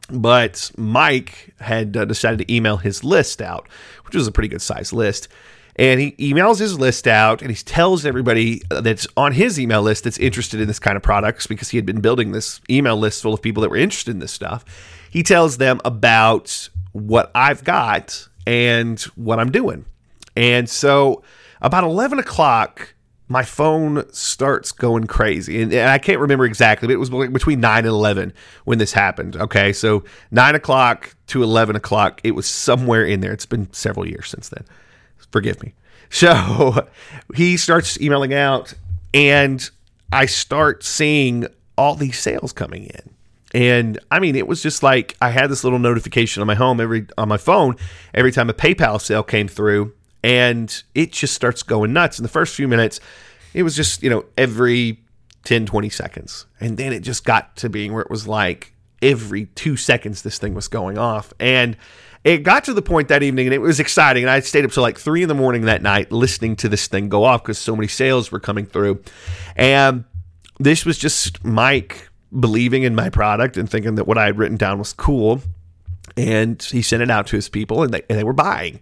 But 0.09 0.71
Mike 0.77 1.53
had 1.59 1.95
uh, 1.95 2.05
decided 2.05 2.39
to 2.39 2.53
email 2.53 2.77
his 2.77 3.03
list 3.03 3.41
out, 3.41 3.67
which 4.05 4.15
was 4.15 4.27
a 4.27 4.31
pretty 4.31 4.49
good 4.49 4.61
sized 4.61 4.93
list. 4.93 5.27
And 5.75 5.99
he 5.99 6.11
emails 6.13 6.59
his 6.59 6.77
list 6.77 7.07
out 7.07 7.41
and 7.41 7.49
he 7.49 7.55
tells 7.55 8.05
everybody 8.05 8.61
that's 8.69 9.07
on 9.17 9.31
his 9.31 9.59
email 9.59 9.81
list 9.81 10.03
that's 10.03 10.19
interested 10.19 10.59
in 10.59 10.67
this 10.67 10.77
kind 10.77 10.95
of 10.95 11.01
products 11.01 11.47
because 11.47 11.69
he 11.69 11.77
had 11.77 11.85
been 11.85 11.99
building 11.99 12.31
this 12.31 12.61
email 12.69 12.95
list 12.95 13.23
full 13.23 13.33
of 13.33 13.41
people 13.41 13.61
that 13.61 13.69
were 13.69 13.77
interested 13.77 14.11
in 14.11 14.19
this 14.19 14.31
stuff. 14.31 14.63
He 15.09 15.23
tells 15.23 15.57
them 15.57 15.81
about 15.83 16.69
what 16.91 17.31
I've 17.33 17.63
got 17.63 18.27
and 18.45 18.99
what 19.15 19.39
I'm 19.39 19.51
doing. 19.51 19.85
And 20.35 20.69
so 20.69 21.23
about 21.61 21.83
11 21.83 22.19
o'clock, 22.19 22.92
my 23.27 23.43
phone 23.43 24.03
starts 24.11 24.71
going 24.71 25.07
crazy. 25.07 25.61
And, 25.61 25.73
and, 25.73 25.89
I 25.89 25.97
can't 25.97 26.19
remember 26.19 26.45
exactly, 26.45 26.87
but 26.87 26.93
it 26.93 26.97
was 26.97 27.09
between 27.09 27.59
9 27.59 27.79
and 27.79 27.87
11 27.87 28.33
when 28.65 28.77
this 28.77 28.93
happened. 28.93 29.35
Okay. 29.37 29.73
So 29.73 30.03
9 30.31 30.55
o'clock 30.55 31.15
to 31.27 31.41
11 31.41 31.75
o'clock, 31.75 32.21
it 32.23 32.31
was 32.31 32.45
somewhere 32.45 33.05
in 33.05 33.21
there. 33.21 33.31
It's 33.31 33.45
been 33.45 33.71
several 33.71 34.07
years 34.07 34.29
since 34.29 34.49
then. 34.49 34.65
Forgive 35.31 35.61
me. 35.61 35.73
So 36.09 36.87
he 37.33 37.57
starts 37.57 37.99
emailing 37.99 38.35
out, 38.35 38.75
and 39.15 39.67
I 40.11 40.27
start 40.27 40.83
seeing 40.83 41.47
all 41.75 41.95
these 41.95 42.19
sales 42.19 42.53
coming 42.53 42.83
in. 42.83 43.09
And 43.53 43.97
I 44.11 44.19
mean, 44.19 44.35
it 44.35 44.47
was 44.47 44.61
just 44.61 44.83
like 44.83 45.17
I 45.21 45.31
had 45.31 45.49
this 45.49 45.63
little 45.63 45.79
notification 45.79 46.41
on 46.41 46.47
my 46.47 46.53
home 46.53 46.79
every 46.79 47.07
on 47.17 47.29
my 47.29 47.37
phone 47.37 47.77
every 48.13 48.31
time 48.31 48.47
a 48.47 48.53
PayPal 48.53 49.01
sale 49.01 49.23
came 49.23 49.47
through, 49.47 49.93
and 50.23 50.83
it 50.95 51.11
just 51.11 51.33
starts 51.33 51.63
going 51.63 51.93
nuts. 51.93 52.17
In 52.17 52.23
the 52.23 52.29
first 52.29 52.55
few 52.55 52.67
minutes, 52.67 52.99
it 53.53 53.63
was 53.63 53.75
just, 53.75 54.01
you 54.01 54.09
know, 54.09 54.25
every 54.37 54.99
10, 55.43 55.65
20 55.65 55.89
seconds. 55.89 56.45
And 56.59 56.77
then 56.77 56.93
it 56.93 57.01
just 57.01 57.25
got 57.25 57.55
to 57.57 57.69
being 57.69 57.93
where 57.93 58.01
it 58.01 58.09
was 58.09 58.27
like 58.27 58.73
every 59.01 59.47
two 59.47 59.75
seconds 59.75 60.21
this 60.21 60.39
thing 60.39 60.53
was 60.53 60.67
going 60.67 60.97
off. 60.97 61.33
And 61.39 61.75
it 62.23 62.43
got 62.43 62.63
to 62.65 62.73
the 62.73 62.81
point 62.81 63.09
that 63.09 63.21
evening 63.21 63.47
and 63.47 63.53
it 63.53 63.59
was 63.59 63.79
exciting. 63.79 64.23
And 64.23 64.29
I 64.29 64.39
stayed 64.39 64.63
up 64.63 64.71
till 64.71 64.83
like 64.83 64.97
three 64.97 65.23
in 65.23 65.27
the 65.27 65.35
morning 65.35 65.63
that 65.63 65.81
night 65.81 66.11
listening 66.11 66.55
to 66.57 66.69
this 66.69 66.87
thing 66.87 67.09
go 67.09 67.25
off 67.25 67.43
because 67.43 67.57
so 67.57 67.75
many 67.75 67.89
sales 67.89 68.31
were 68.31 68.39
coming 68.39 68.65
through. 68.65 69.03
And 69.57 70.05
this 70.59 70.85
was 70.85 70.97
just 70.97 71.43
Mike 71.43 72.09
believing 72.39 72.83
in 72.83 72.95
my 72.95 73.09
product 73.09 73.57
and 73.57 73.69
thinking 73.69 73.95
that 73.95 74.07
what 74.07 74.17
I 74.17 74.25
had 74.25 74.37
written 74.37 74.57
down 74.57 74.79
was 74.79 74.93
cool. 74.93 75.41
And 76.15 76.61
he 76.61 76.81
sent 76.81 77.03
it 77.03 77.11
out 77.11 77.27
to 77.27 77.35
his 77.35 77.49
people 77.49 77.83
and 77.83 77.93
they, 77.93 78.03
and 78.09 78.17
they 78.17 78.23
were 78.23 78.33
buying. 78.33 78.79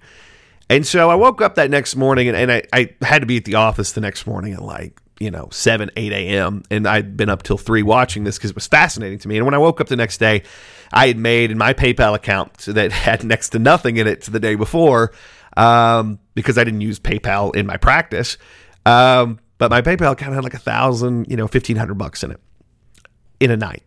And 0.72 0.88
so 0.88 1.10
I 1.10 1.16
woke 1.16 1.42
up 1.42 1.56
that 1.56 1.70
next 1.70 1.98
morning 1.98 2.30
and, 2.30 2.38
and 2.38 2.50
I, 2.50 2.64
I 2.72 2.96
had 3.02 3.20
to 3.20 3.26
be 3.26 3.36
at 3.36 3.44
the 3.44 3.56
office 3.56 3.92
the 3.92 4.00
next 4.00 4.26
morning 4.26 4.54
at 4.54 4.62
like 4.62 5.02
you 5.20 5.30
know, 5.30 5.48
7, 5.52 5.92
8 5.96 6.12
a.m. 6.14 6.64
And 6.72 6.88
I'd 6.88 7.16
been 7.16 7.30
up 7.30 7.44
till 7.44 7.58
3 7.58 7.84
watching 7.84 8.24
this 8.24 8.40
because 8.40 8.50
it 8.50 8.56
was 8.56 8.66
fascinating 8.66 9.20
to 9.20 9.28
me. 9.28 9.38
And 9.38 9.46
when 9.46 9.54
I 9.54 9.60
woke 9.60 9.80
up 9.80 9.88
the 9.88 9.96
next 9.96 10.18
day, 10.18 10.42
I 10.92 11.08
had 11.08 11.18
made 11.18 11.52
in 11.52 11.60
my 11.60 11.74
PayPal 11.74 12.16
account 12.16 12.58
that 12.62 12.92
had 12.92 13.24
next 13.24 13.50
to 13.50 13.60
nothing 13.60 13.98
in 13.98 14.08
it 14.08 14.22
to 14.24 14.32
the 14.32 14.40
day 14.40 14.56
before 14.56 15.12
um, 15.58 16.18
because 16.34 16.58
I 16.58 16.64
didn't 16.64 16.82
use 16.82 17.00
PayPal 17.00 17.56
in 17.56 17.68
my 17.68 17.78
practice. 17.78 18.40
Um, 18.84 19.40
but 19.60 19.70
my 19.70 19.84
PayPal 19.84 20.14
account 20.14 20.34
had 20.34 20.44
like 20.44 20.56
a 20.56 20.60
thousand, 20.60 21.28
you 21.30 21.38
know, 21.38 21.44
1500 21.44 21.94
bucks 21.94 22.24
in 22.24 22.32
it 22.32 22.40
in 23.40 23.52
a 23.52 23.58
night. 23.58 23.84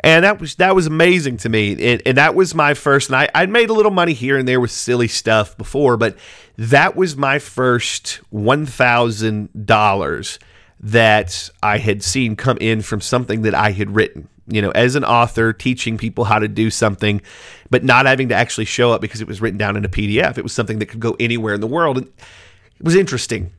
And 0.00 0.24
that 0.24 0.40
was 0.40 0.54
that 0.56 0.74
was 0.74 0.86
amazing 0.86 1.38
to 1.38 1.48
me, 1.48 1.72
and, 1.92 2.02
and 2.06 2.16
that 2.18 2.34
was 2.34 2.54
my 2.54 2.74
first. 2.74 3.08
And 3.08 3.16
I 3.16 3.28
I'd 3.34 3.50
made 3.50 3.68
a 3.68 3.72
little 3.72 3.90
money 3.90 4.12
here 4.12 4.38
and 4.38 4.46
there 4.46 4.60
with 4.60 4.70
silly 4.70 5.08
stuff 5.08 5.56
before, 5.58 5.96
but 5.96 6.16
that 6.56 6.94
was 6.94 7.16
my 7.16 7.38
first 7.38 8.20
one 8.30 8.64
thousand 8.64 9.66
dollars 9.66 10.38
that 10.80 11.50
I 11.62 11.78
had 11.78 12.02
seen 12.02 12.36
come 12.36 12.58
in 12.60 12.82
from 12.82 13.00
something 13.00 13.42
that 13.42 13.54
I 13.54 13.72
had 13.72 13.94
written. 13.94 14.28
You 14.46 14.62
know, 14.62 14.70
as 14.70 14.94
an 14.94 15.04
author, 15.04 15.52
teaching 15.52 15.98
people 15.98 16.24
how 16.24 16.38
to 16.38 16.48
do 16.48 16.70
something, 16.70 17.20
but 17.68 17.84
not 17.84 18.06
having 18.06 18.28
to 18.28 18.34
actually 18.34 18.64
show 18.64 18.92
up 18.92 19.00
because 19.00 19.20
it 19.20 19.26
was 19.26 19.40
written 19.42 19.58
down 19.58 19.76
in 19.76 19.84
a 19.84 19.88
PDF. 19.88 20.38
It 20.38 20.42
was 20.42 20.52
something 20.52 20.78
that 20.78 20.86
could 20.86 21.00
go 21.00 21.16
anywhere 21.20 21.54
in 21.54 21.60
the 21.60 21.66
world. 21.66 21.98
And 21.98 22.06
it 22.06 22.84
was 22.84 22.94
interesting. 22.94 23.52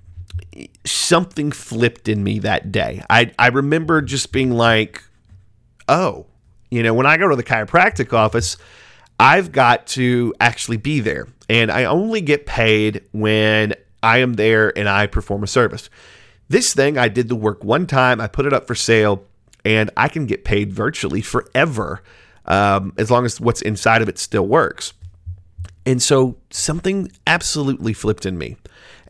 Something 0.85 1.51
flipped 1.51 2.07
in 2.07 2.23
me 2.23 2.39
that 2.39 2.71
day. 2.71 3.03
I, 3.07 3.31
I 3.37 3.49
remember 3.49 4.01
just 4.01 4.31
being 4.31 4.51
like, 4.51 5.03
oh, 5.87 6.25
you 6.69 6.83
know, 6.83 6.93
when 6.93 7.05
I 7.05 7.17
go 7.17 7.27
to 7.27 7.35
the 7.35 7.43
chiropractic 7.43 8.13
office, 8.13 8.57
I've 9.19 9.51
got 9.51 9.87
to 9.87 10.33
actually 10.39 10.77
be 10.77 10.99
there. 10.99 11.27
And 11.49 11.71
I 11.71 11.85
only 11.85 12.21
get 12.21 12.45
paid 12.45 13.03
when 13.11 13.73
I 14.01 14.19
am 14.19 14.33
there 14.33 14.77
and 14.77 14.87
I 14.87 15.07
perform 15.07 15.43
a 15.43 15.47
service. 15.47 15.89
This 16.47 16.73
thing, 16.73 16.97
I 16.97 17.09
did 17.09 17.27
the 17.27 17.35
work 17.35 17.63
one 17.63 17.85
time, 17.85 18.21
I 18.21 18.27
put 18.27 18.45
it 18.45 18.53
up 18.53 18.65
for 18.65 18.75
sale, 18.75 19.25
and 19.65 19.91
I 19.97 20.07
can 20.07 20.25
get 20.25 20.45
paid 20.45 20.73
virtually 20.73 21.21
forever 21.21 22.01
um, 22.45 22.93
as 22.97 23.11
long 23.11 23.25
as 23.25 23.39
what's 23.39 23.61
inside 23.61 24.01
of 24.01 24.09
it 24.09 24.17
still 24.17 24.47
works. 24.47 24.93
And 25.85 26.01
so 26.01 26.37
something 26.49 27.11
absolutely 27.27 27.93
flipped 27.93 28.25
in 28.25 28.37
me. 28.37 28.57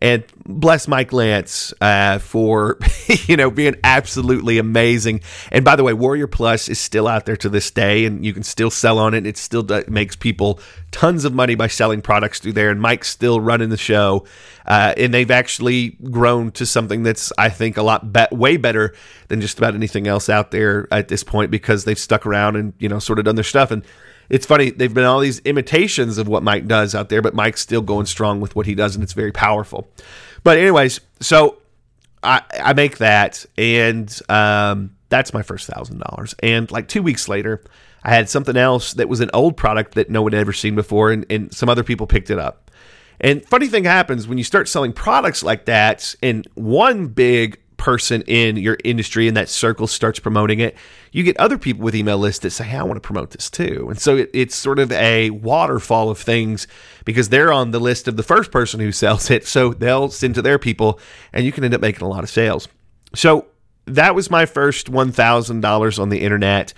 And 0.01 0.23
bless 0.45 0.87
Mike 0.87 1.11
Lance 1.11 1.73
uh, 1.81 2.19
for 2.19 2.77
you 3.27 3.35
know 3.35 3.51
being 3.51 3.75
absolutely 3.83 4.57
amazing. 4.57 5.21
And 5.51 5.65
by 5.65 5.75
the 5.75 5.83
way, 5.83 5.93
Warrior 5.93 6.27
Plus 6.27 6.69
is 6.69 6.79
still 6.79 7.07
out 7.07 7.25
there 7.25 7.37
to 7.37 7.49
this 7.49 7.69
day, 7.69 8.05
and 8.05 8.25
you 8.25 8.33
can 8.33 8.43
still 8.43 8.71
sell 8.71 8.97
on 8.97 9.13
it. 9.13 9.25
It 9.25 9.37
still 9.37 9.65
makes 9.87 10.15
people 10.15 10.59
tons 10.91 11.25
of 11.25 11.33
money 11.33 11.55
by 11.55 11.67
selling 11.67 12.01
products 12.01 12.39
through 12.39 12.53
there. 12.53 12.69
And 12.69 12.81
Mike's 12.81 13.09
still 13.09 13.41
running 13.41 13.69
the 13.69 13.77
show, 13.77 14.25
uh, 14.65 14.93
and 14.95 15.13
they've 15.13 15.31
actually 15.31 15.97
grown 16.09 16.51
to 16.53 16.65
something 16.65 17.03
that's 17.03 17.33
I 17.37 17.49
think 17.49 17.77
a 17.77 17.83
lot 17.83 18.13
be- 18.13 18.27
way 18.31 18.57
better 18.57 18.95
than 19.27 19.41
just 19.41 19.57
about 19.57 19.75
anything 19.75 20.07
else 20.07 20.29
out 20.29 20.51
there 20.51 20.87
at 20.91 21.09
this 21.09 21.23
point 21.23 21.51
because 21.51 21.83
they've 21.83 21.99
stuck 21.99 22.25
around 22.25 22.55
and 22.55 22.73
you 22.79 22.87
know 22.87 22.99
sort 22.99 23.19
of 23.19 23.25
done 23.25 23.35
their 23.35 23.43
stuff 23.43 23.71
and 23.71 23.83
it's 24.29 24.45
funny 24.45 24.69
they've 24.69 24.93
been 24.93 25.05
all 25.05 25.19
these 25.19 25.39
imitations 25.39 26.17
of 26.17 26.27
what 26.27 26.43
Mike 26.43 26.67
does 26.67 26.95
out 26.95 27.09
there, 27.09 27.21
but 27.21 27.33
Mike's 27.33 27.61
still 27.61 27.81
going 27.81 28.05
strong 28.05 28.39
with 28.39 28.55
what 28.55 28.65
he 28.65 28.75
does, 28.75 28.95
and 28.95 29.03
it's 29.03 29.13
very 29.13 29.31
powerful. 29.31 29.87
But 30.43 30.57
anyways, 30.57 30.99
so 31.19 31.57
I 32.23 32.41
I 32.53 32.73
make 32.73 32.97
that, 32.99 33.45
and 33.57 34.19
um, 34.29 34.95
that's 35.09 35.33
my 35.33 35.41
first 35.41 35.67
thousand 35.67 35.99
dollars. 35.99 36.35
And 36.41 36.69
like 36.71 36.87
two 36.87 37.01
weeks 37.01 37.27
later, 37.27 37.63
I 38.03 38.09
had 38.13 38.29
something 38.29 38.55
else 38.55 38.93
that 38.93 39.09
was 39.09 39.19
an 39.19 39.29
old 39.33 39.57
product 39.57 39.95
that 39.95 40.09
no 40.09 40.21
one 40.21 40.33
had 40.33 40.41
ever 40.41 40.53
seen 40.53 40.75
before, 40.75 41.11
and, 41.11 41.25
and 41.29 41.53
some 41.53 41.69
other 41.69 41.83
people 41.83 42.07
picked 42.07 42.29
it 42.29 42.39
up. 42.39 42.71
And 43.21 43.45
funny 43.45 43.67
thing 43.67 43.83
happens 43.83 44.27
when 44.27 44.37
you 44.37 44.43
start 44.43 44.69
selling 44.69 44.93
products 44.93 45.43
like 45.43 45.65
that, 45.65 46.15
and 46.21 46.47
one 46.55 47.07
big 47.07 47.59
person 47.79 48.21
in 48.23 48.57
your 48.57 48.77
industry 48.83 49.27
and 49.27 49.35
that 49.35 49.49
circle 49.49 49.87
starts 49.87 50.19
promoting 50.19 50.59
it, 50.59 50.75
you 51.11 51.23
get 51.23 51.35
other 51.37 51.57
people 51.57 51.83
with 51.83 51.95
email 51.95 52.19
lists 52.19 52.43
that 52.43 52.51
say, 52.51 52.65
hey, 52.65 52.77
I 52.77 52.83
want 52.83 52.97
to 52.97 53.01
promote 53.01 53.31
this 53.31 53.49
too. 53.49 53.87
And 53.89 53.99
so 53.99 54.17
it, 54.17 54.29
it's 54.33 54.55
sort 54.55 54.77
of 54.77 54.91
a 54.91 55.31
waterfall 55.31 56.11
of 56.11 56.19
things 56.19 56.67
because 57.05 57.29
they're 57.29 57.51
on 57.51 57.71
the 57.71 57.79
list 57.79 58.07
of 58.07 58.17
the 58.17 58.23
first 58.23 58.51
person 58.51 58.79
who 58.79 58.91
sells 58.91 59.31
it. 59.31 59.47
So 59.47 59.73
they'll 59.73 60.09
send 60.09 60.35
to 60.35 60.43
their 60.43 60.59
people 60.59 60.99
and 61.33 61.45
you 61.45 61.51
can 61.51 61.63
end 61.63 61.73
up 61.73 61.81
making 61.81 62.05
a 62.05 62.09
lot 62.09 62.23
of 62.23 62.29
sales. 62.29 62.67
So 63.15 63.47
that 63.85 64.13
was 64.13 64.29
my 64.29 64.45
first 64.45 64.91
$1,000 64.91 65.99
on 65.99 66.09
the 66.09 66.21
internet. 66.21 66.73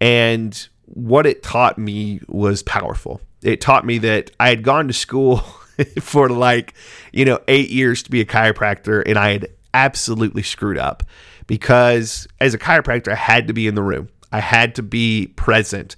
And 0.00 0.68
what 0.86 1.26
it 1.26 1.42
taught 1.42 1.76
me 1.76 2.20
was 2.28 2.62
powerful. 2.62 3.20
It 3.42 3.60
taught 3.60 3.84
me 3.84 3.98
that 3.98 4.30
I 4.40 4.48
had 4.48 4.62
gone 4.62 4.88
to 4.88 4.94
school 4.94 5.38
for 6.00 6.28
like, 6.28 6.74
you 7.12 7.24
know, 7.24 7.40
eight 7.48 7.70
years 7.70 8.02
to 8.04 8.10
be 8.10 8.20
a 8.20 8.24
chiropractor 8.24 9.02
and 9.04 9.18
I 9.18 9.32
had 9.32 9.48
absolutely 9.74 10.42
screwed 10.42 10.78
up 10.78 11.02
because 11.46 12.26
as 12.40 12.54
a 12.54 12.58
chiropractor, 12.58 13.12
I 13.12 13.16
had 13.16 13.48
to 13.48 13.52
be 13.52 13.66
in 13.66 13.74
the 13.74 13.82
room. 13.82 14.08
I 14.32 14.40
had 14.40 14.74
to 14.76 14.82
be 14.82 15.28
present 15.36 15.96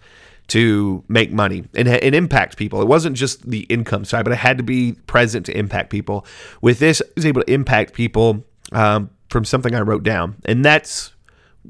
to 0.49 1.05
make 1.09 1.33
money 1.33 1.65
and, 1.75 1.89
and 1.89 2.15
impact 2.15 2.57
people. 2.57 2.81
It 2.81 2.89
wasn't 2.89 3.17
just 3.17 3.49
the 3.49 3.61
income 3.61 4.05
side, 4.05 4.25
but 4.25 4.33
I 4.33 4.37
had 4.37 4.59
to 4.59 4.65
be 4.65 4.93
present 5.07 5.47
to 5.47 5.57
impact 5.57 5.91
people. 5.91 6.27
With 6.61 6.79
this, 6.79 7.01
I 7.01 7.11
was 7.17 7.27
able 7.27 7.43
to 7.43 7.53
impact 7.53 7.95
people 7.95 8.45
um, 8.73 9.11
from 9.29 9.45
something 9.45 9.75
I 9.75 9.81
wrote 9.81 10.03
down. 10.03 10.37
And 10.45 10.65
that's 10.65 11.13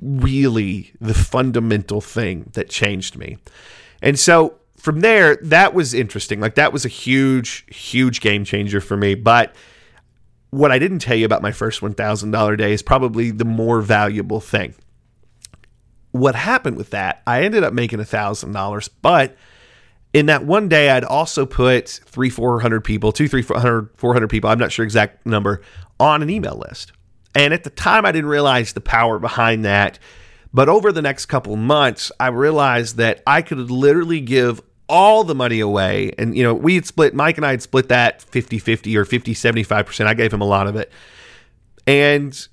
really 0.01 0.93
the 1.01 1.15
fundamental 1.15 2.01
thing 2.01 2.51
that 2.53 2.69
changed 2.69 3.17
me. 3.17 3.39
And 4.03 4.19
so 4.19 4.59
from 4.77 5.01
there, 5.01 5.37
that 5.37 5.73
was 5.73 5.95
interesting. 5.95 6.41
Like 6.41 6.55
that 6.57 6.73
was 6.73 6.85
a 6.85 6.89
huge, 6.89 7.65
huge 7.75 8.21
game 8.21 8.45
changer 8.45 8.81
for 8.81 8.97
me. 8.97 9.15
But 9.15 9.55
what 10.51 10.73
I 10.73 10.79
didn't 10.79 11.01
tell 11.01 11.17
you 11.17 11.27
about 11.27 11.43
my 11.43 11.53
first 11.53 11.81
$1,000 11.81 12.59
day 12.59 12.73
is 12.73 12.83
probably 12.83 13.31
the 13.31 13.45
more 13.45 13.81
valuable 13.81 14.41
thing. 14.41 14.75
What 16.13 16.35
happened 16.35 16.77
with 16.77 16.91
that, 16.91 17.23
I 17.27 17.43
ended 17.43 17.63
up 17.63 17.73
making 17.73 17.99
$1,000, 17.99 18.89
but 19.03 19.37
in 20.15 20.27
that 20.27 20.47
one 20.47 20.69
day, 20.69 20.89
I'd 20.89 21.05
also 21.05 21.45
put 21.45 21.89
three, 21.89 22.31
400 22.31 22.83
people, 22.83 23.13
two, 23.13 23.29
three, 23.29 23.43
400, 23.43 23.91
400 23.97 24.29
people, 24.29 24.49
I'm 24.49 24.59
not 24.59 24.73
sure 24.73 24.85
exact 24.85 25.27
number, 25.27 25.61
on 26.01 26.23
an 26.23 26.31
email 26.31 26.57
list. 26.57 26.93
And 27.35 27.53
at 27.53 27.65
the 27.65 27.71
time, 27.71 28.07
I 28.07 28.13
didn't 28.13 28.31
realize 28.31 28.73
the 28.73 28.81
power 28.81 29.19
behind 29.19 29.65
that. 29.67 29.99
But 30.55 30.71
over 30.71 30.91
the 30.91 31.03
next 31.03 31.27
couple 31.27 31.55
months, 31.57 32.11
I 32.19 32.29
realized 32.29 32.97
that 32.97 33.23
I 33.27 33.43
could 33.43 33.71
literally 33.71 34.23
give 34.23 34.63
all 34.89 35.25
the 35.25 35.35
money 35.35 35.61
away. 35.61 36.13
And, 36.19 36.37
you 36.37 36.43
know, 36.43 36.55
we 36.55 36.75
had 36.77 36.87
split, 36.87 37.15
Mike 37.15 37.37
and 37.37 37.47
I 37.47 37.51
had 37.51 37.63
split 37.63 37.89
that 37.89 38.23
50 38.23 38.59
50 38.59 38.97
or 38.97 39.05
50 39.05 39.35
75%. 39.35 40.07
I 40.07 40.15
gave 40.15 40.33
him 40.33 40.41
a 40.41 40.47
lot 40.47 40.67
of 40.67 40.77
it. 40.77 40.91
And 41.87 42.47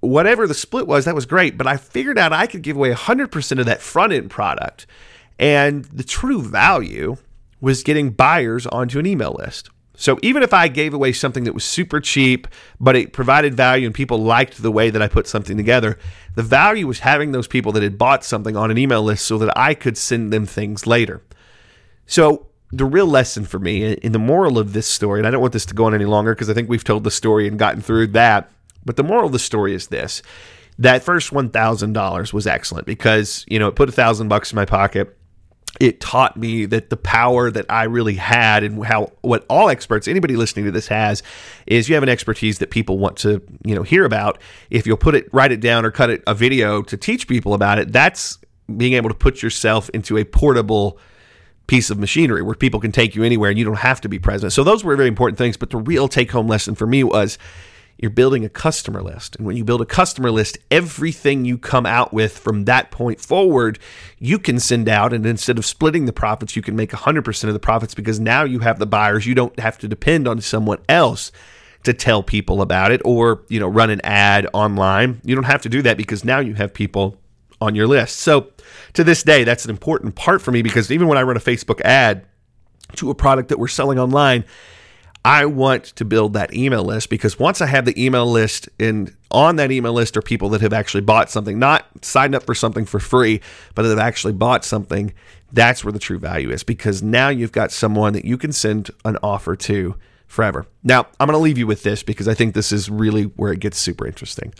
whatever 0.00 0.46
the 0.46 0.54
split 0.54 0.86
was, 0.86 1.04
that 1.04 1.14
was 1.14 1.26
great. 1.26 1.56
But 1.58 1.66
I 1.66 1.76
figured 1.76 2.18
out 2.18 2.32
I 2.32 2.46
could 2.46 2.62
give 2.62 2.76
away 2.76 2.92
100% 2.92 3.58
of 3.58 3.66
that 3.66 3.80
front 3.80 4.12
end 4.12 4.30
product. 4.30 4.86
And 5.38 5.84
the 5.86 6.04
true 6.04 6.42
value 6.42 7.16
was 7.60 7.82
getting 7.82 8.10
buyers 8.10 8.66
onto 8.66 8.98
an 8.98 9.06
email 9.06 9.36
list. 9.38 9.70
So 10.00 10.18
even 10.22 10.42
if 10.42 10.54
I 10.54 10.68
gave 10.68 10.94
away 10.94 11.12
something 11.12 11.44
that 11.44 11.52
was 11.52 11.62
super 11.62 12.00
cheap, 12.00 12.48
but 12.80 12.96
it 12.96 13.12
provided 13.12 13.54
value 13.54 13.84
and 13.84 13.94
people 13.94 14.16
liked 14.16 14.62
the 14.62 14.70
way 14.70 14.88
that 14.88 15.02
I 15.02 15.08
put 15.08 15.26
something 15.26 15.58
together, 15.58 15.98
the 16.34 16.42
value 16.42 16.86
was 16.86 17.00
having 17.00 17.32
those 17.32 17.46
people 17.46 17.70
that 17.72 17.82
had 17.82 17.98
bought 17.98 18.24
something 18.24 18.56
on 18.56 18.70
an 18.70 18.78
email 18.78 19.02
list 19.02 19.26
so 19.26 19.36
that 19.36 19.52
I 19.58 19.74
could 19.74 19.98
send 19.98 20.32
them 20.32 20.46
things 20.46 20.86
later. 20.86 21.22
So 22.06 22.46
the 22.72 22.86
real 22.86 23.04
lesson 23.04 23.44
for 23.44 23.58
me 23.58 23.92
in 23.92 24.12
the 24.12 24.18
moral 24.18 24.58
of 24.58 24.72
this 24.72 24.86
story, 24.86 25.20
and 25.20 25.26
I 25.26 25.30
don't 25.30 25.42
want 25.42 25.52
this 25.52 25.66
to 25.66 25.74
go 25.74 25.84
on 25.84 25.94
any 25.94 26.06
longer 26.06 26.34
because 26.34 26.48
I 26.48 26.54
think 26.54 26.70
we've 26.70 26.82
told 26.82 27.04
the 27.04 27.10
story 27.10 27.46
and 27.46 27.58
gotten 27.58 27.82
through 27.82 28.06
that, 28.08 28.50
but 28.86 28.96
the 28.96 29.04
moral 29.04 29.26
of 29.26 29.32
the 29.32 29.38
story 29.38 29.74
is 29.74 29.88
this. 29.88 30.22
That 30.78 31.02
first 31.02 31.30
$1,000 31.30 32.32
was 32.32 32.46
excellent 32.46 32.86
because, 32.86 33.44
you 33.48 33.58
know, 33.58 33.68
it 33.68 33.76
put 33.76 33.90
a 33.90 33.92
thousand 33.92 34.28
bucks 34.28 34.50
in 34.50 34.56
my 34.56 34.64
pocket 34.64 35.14
it 35.78 36.00
taught 36.00 36.36
me 36.36 36.66
that 36.66 36.90
the 36.90 36.96
power 36.96 37.50
that 37.50 37.66
I 37.68 37.84
really 37.84 38.14
had 38.14 38.64
and 38.64 38.84
how 38.84 39.12
what 39.20 39.46
all 39.48 39.68
experts, 39.68 40.08
anybody 40.08 40.36
listening 40.36 40.64
to 40.64 40.72
this 40.72 40.88
has, 40.88 41.22
is 41.66 41.88
you 41.88 41.94
have 41.94 42.02
an 42.02 42.08
expertise 42.08 42.58
that 42.58 42.70
people 42.70 42.98
want 42.98 43.16
to 43.18 43.42
you 43.64 43.74
know 43.74 43.82
hear 43.82 44.04
about. 44.04 44.40
If 44.70 44.86
you'll 44.86 44.96
put 44.96 45.14
it, 45.14 45.28
write 45.32 45.52
it 45.52 45.60
down, 45.60 45.84
or 45.84 45.90
cut 45.90 46.10
it 46.10 46.22
a 46.26 46.34
video 46.34 46.82
to 46.82 46.96
teach 46.96 47.28
people 47.28 47.54
about 47.54 47.78
it, 47.78 47.92
that's 47.92 48.38
being 48.76 48.94
able 48.94 49.08
to 49.08 49.14
put 49.14 49.42
yourself 49.42 49.88
into 49.90 50.16
a 50.16 50.24
portable 50.24 50.98
piece 51.66 51.88
of 51.88 51.98
machinery 51.98 52.42
where 52.42 52.56
people 52.56 52.80
can 52.80 52.90
take 52.90 53.14
you 53.14 53.22
anywhere 53.22 53.48
and 53.48 53.58
you 53.58 53.64
don't 53.64 53.78
have 53.78 54.00
to 54.00 54.08
be 54.08 54.18
present. 54.18 54.52
So 54.52 54.64
those 54.64 54.82
were 54.82 54.96
very 54.96 55.08
important 55.08 55.38
things. 55.38 55.56
But 55.56 55.70
the 55.70 55.76
real 55.76 56.08
take 56.08 56.32
home 56.32 56.48
lesson 56.48 56.74
for 56.74 56.86
me 56.86 57.04
was 57.04 57.38
you're 58.00 58.10
building 58.10 58.46
a 58.46 58.48
customer 58.48 59.02
list. 59.02 59.36
And 59.36 59.46
when 59.46 59.58
you 59.58 59.64
build 59.64 59.82
a 59.82 59.86
customer 59.86 60.30
list, 60.30 60.56
everything 60.70 61.44
you 61.44 61.58
come 61.58 61.84
out 61.84 62.14
with 62.14 62.38
from 62.38 62.64
that 62.64 62.90
point 62.90 63.20
forward, 63.20 63.78
you 64.18 64.38
can 64.38 64.58
send 64.58 64.88
out. 64.88 65.12
And 65.12 65.26
instead 65.26 65.58
of 65.58 65.66
splitting 65.66 66.06
the 66.06 66.12
profits, 66.12 66.56
you 66.56 66.62
can 66.62 66.74
make 66.74 66.92
100% 66.92 67.44
of 67.44 67.52
the 67.52 67.58
profits 67.58 67.94
because 67.94 68.18
now 68.18 68.44
you 68.44 68.60
have 68.60 68.78
the 68.78 68.86
buyers. 68.86 69.26
You 69.26 69.34
don't 69.34 69.58
have 69.60 69.76
to 69.78 69.88
depend 69.88 70.26
on 70.26 70.40
someone 70.40 70.78
else 70.88 71.30
to 71.82 71.92
tell 71.92 72.22
people 72.22 72.62
about 72.62 72.90
it 72.90 73.02
or, 73.04 73.44
you 73.48 73.60
know, 73.60 73.68
run 73.68 73.90
an 73.90 74.00
ad 74.02 74.46
online. 74.54 75.20
You 75.22 75.34
don't 75.34 75.44
have 75.44 75.62
to 75.62 75.68
do 75.68 75.82
that 75.82 75.98
because 75.98 76.24
now 76.24 76.38
you 76.40 76.54
have 76.54 76.72
people 76.72 77.18
on 77.60 77.74
your 77.74 77.86
list. 77.86 78.16
So 78.20 78.50
to 78.94 79.04
this 79.04 79.22
day, 79.22 79.44
that's 79.44 79.64
an 79.64 79.70
important 79.70 80.14
part 80.14 80.40
for 80.40 80.52
me 80.52 80.62
because 80.62 80.90
even 80.90 81.06
when 81.06 81.18
I 81.18 81.22
run 81.22 81.36
a 81.36 81.40
Facebook 81.40 81.82
ad 81.82 82.24
to 82.96 83.10
a 83.10 83.14
product 83.14 83.50
that 83.50 83.58
we're 83.58 83.68
selling 83.68 83.98
online, 83.98 84.46
I 85.24 85.44
want 85.44 85.84
to 85.84 86.04
build 86.04 86.32
that 86.32 86.54
email 86.54 86.82
list 86.82 87.10
because 87.10 87.38
once 87.38 87.60
I 87.60 87.66
have 87.66 87.84
the 87.84 88.02
email 88.02 88.26
list 88.26 88.68
and 88.78 89.14
on 89.30 89.56
that 89.56 89.70
email 89.70 89.92
list 89.92 90.16
are 90.16 90.22
people 90.22 90.48
that 90.50 90.62
have 90.62 90.72
actually 90.72 91.02
bought 91.02 91.30
something, 91.30 91.58
not 91.58 91.86
signed 92.02 92.34
up 92.34 92.44
for 92.44 92.54
something 92.54 92.86
for 92.86 92.98
free, 92.98 93.40
but 93.74 93.82
that 93.82 93.90
have 93.90 93.98
actually 93.98 94.32
bought 94.32 94.64
something, 94.64 95.12
that's 95.52 95.84
where 95.84 95.92
the 95.92 95.98
true 95.98 96.18
value 96.18 96.50
is 96.50 96.62
because 96.62 97.02
now 97.02 97.28
you've 97.28 97.52
got 97.52 97.70
someone 97.70 98.14
that 98.14 98.24
you 98.24 98.38
can 98.38 98.52
send 98.52 98.90
an 99.04 99.18
offer 99.22 99.56
to 99.56 99.94
forever. 100.26 100.66
Now, 100.82 101.06
I'm 101.18 101.26
going 101.26 101.38
to 101.38 101.42
leave 101.42 101.58
you 101.58 101.66
with 101.66 101.82
this 101.82 102.02
because 102.02 102.26
I 102.26 102.34
think 102.34 102.54
this 102.54 102.72
is 102.72 102.88
really 102.88 103.24
where 103.24 103.52
it 103.52 103.60
gets 103.60 103.78
super 103.78 104.06
interesting. 104.06 104.54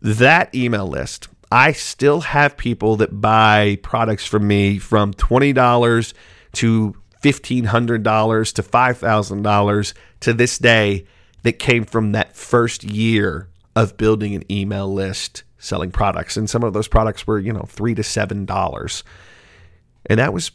That 0.00 0.52
email 0.54 0.88
list, 0.88 1.28
I 1.52 1.72
still 1.72 2.22
have 2.22 2.56
people 2.56 2.96
that 2.96 3.20
buy 3.20 3.78
products 3.82 4.26
from 4.26 4.48
me 4.48 4.78
from 4.78 5.14
$20 5.14 6.14
to 6.54 7.01
$1,500 7.22 8.54
to 8.54 8.62
$5,000 8.62 9.94
to 10.20 10.32
this 10.32 10.58
day 10.58 11.06
that 11.42 11.58
came 11.58 11.84
from 11.84 12.12
that 12.12 12.36
first 12.36 12.84
year 12.84 13.48
of 13.74 13.96
building 13.96 14.34
an 14.34 14.50
email 14.50 14.92
list 14.92 15.44
selling 15.58 15.90
products. 15.90 16.36
And 16.36 16.50
some 16.50 16.62
of 16.64 16.72
those 16.72 16.88
products 16.88 17.26
were, 17.26 17.38
you 17.38 17.52
know, 17.52 17.64
three 17.68 17.94
to 17.94 18.02
seven 18.02 18.44
dollars. 18.44 19.04
And 20.06 20.18
that 20.18 20.32
was 20.32 20.50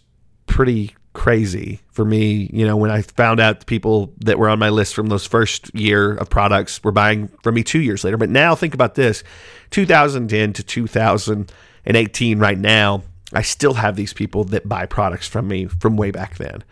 pretty 0.46 0.96
crazy 1.14 1.82
for 1.90 2.06
me, 2.06 2.50
you 2.54 2.66
know, 2.66 2.78
when 2.78 2.92
I 2.92 3.02
found 3.02 3.40
out 3.40 3.62
the 3.62 3.66
people 3.66 4.14
that 4.20 4.38
were 4.38 4.50
on 4.50 4.60
my 4.60 4.70
list 4.70 4.94
from 4.94 5.08
those 5.08 5.26
first 5.26 5.74
year 5.74 6.14
of 6.14 6.30
products 6.30 6.84
were 6.84 6.92
buying 6.92 7.30
from 7.42 7.56
me 7.56 7.64
two 7.64 7.82
years 7.82 8.04
later. 8.04 8.18
But 8.18 8.30
now 8.30 8.54
think 8.54 8.74
about 8.74 8.96
this 8.96 9.24
2010 9.72 10.54
to 10.54 10.64
2018 10.64 12.40
right 12.40 12.58
now, 12.58 13.02
I 13.34 13.42
still 13.42 13.74
have 13.76 13.96
these 13.96 14.14
people 14.14 14.44
that 14.46 14.68
buy 14.68 14.86
products 14.86 15.28
from 15.28 15.48
me 15.48 15.66
from 15.66 15.98
way 15.98 16.12
back 16.12 16.38
then. 16.38 16.64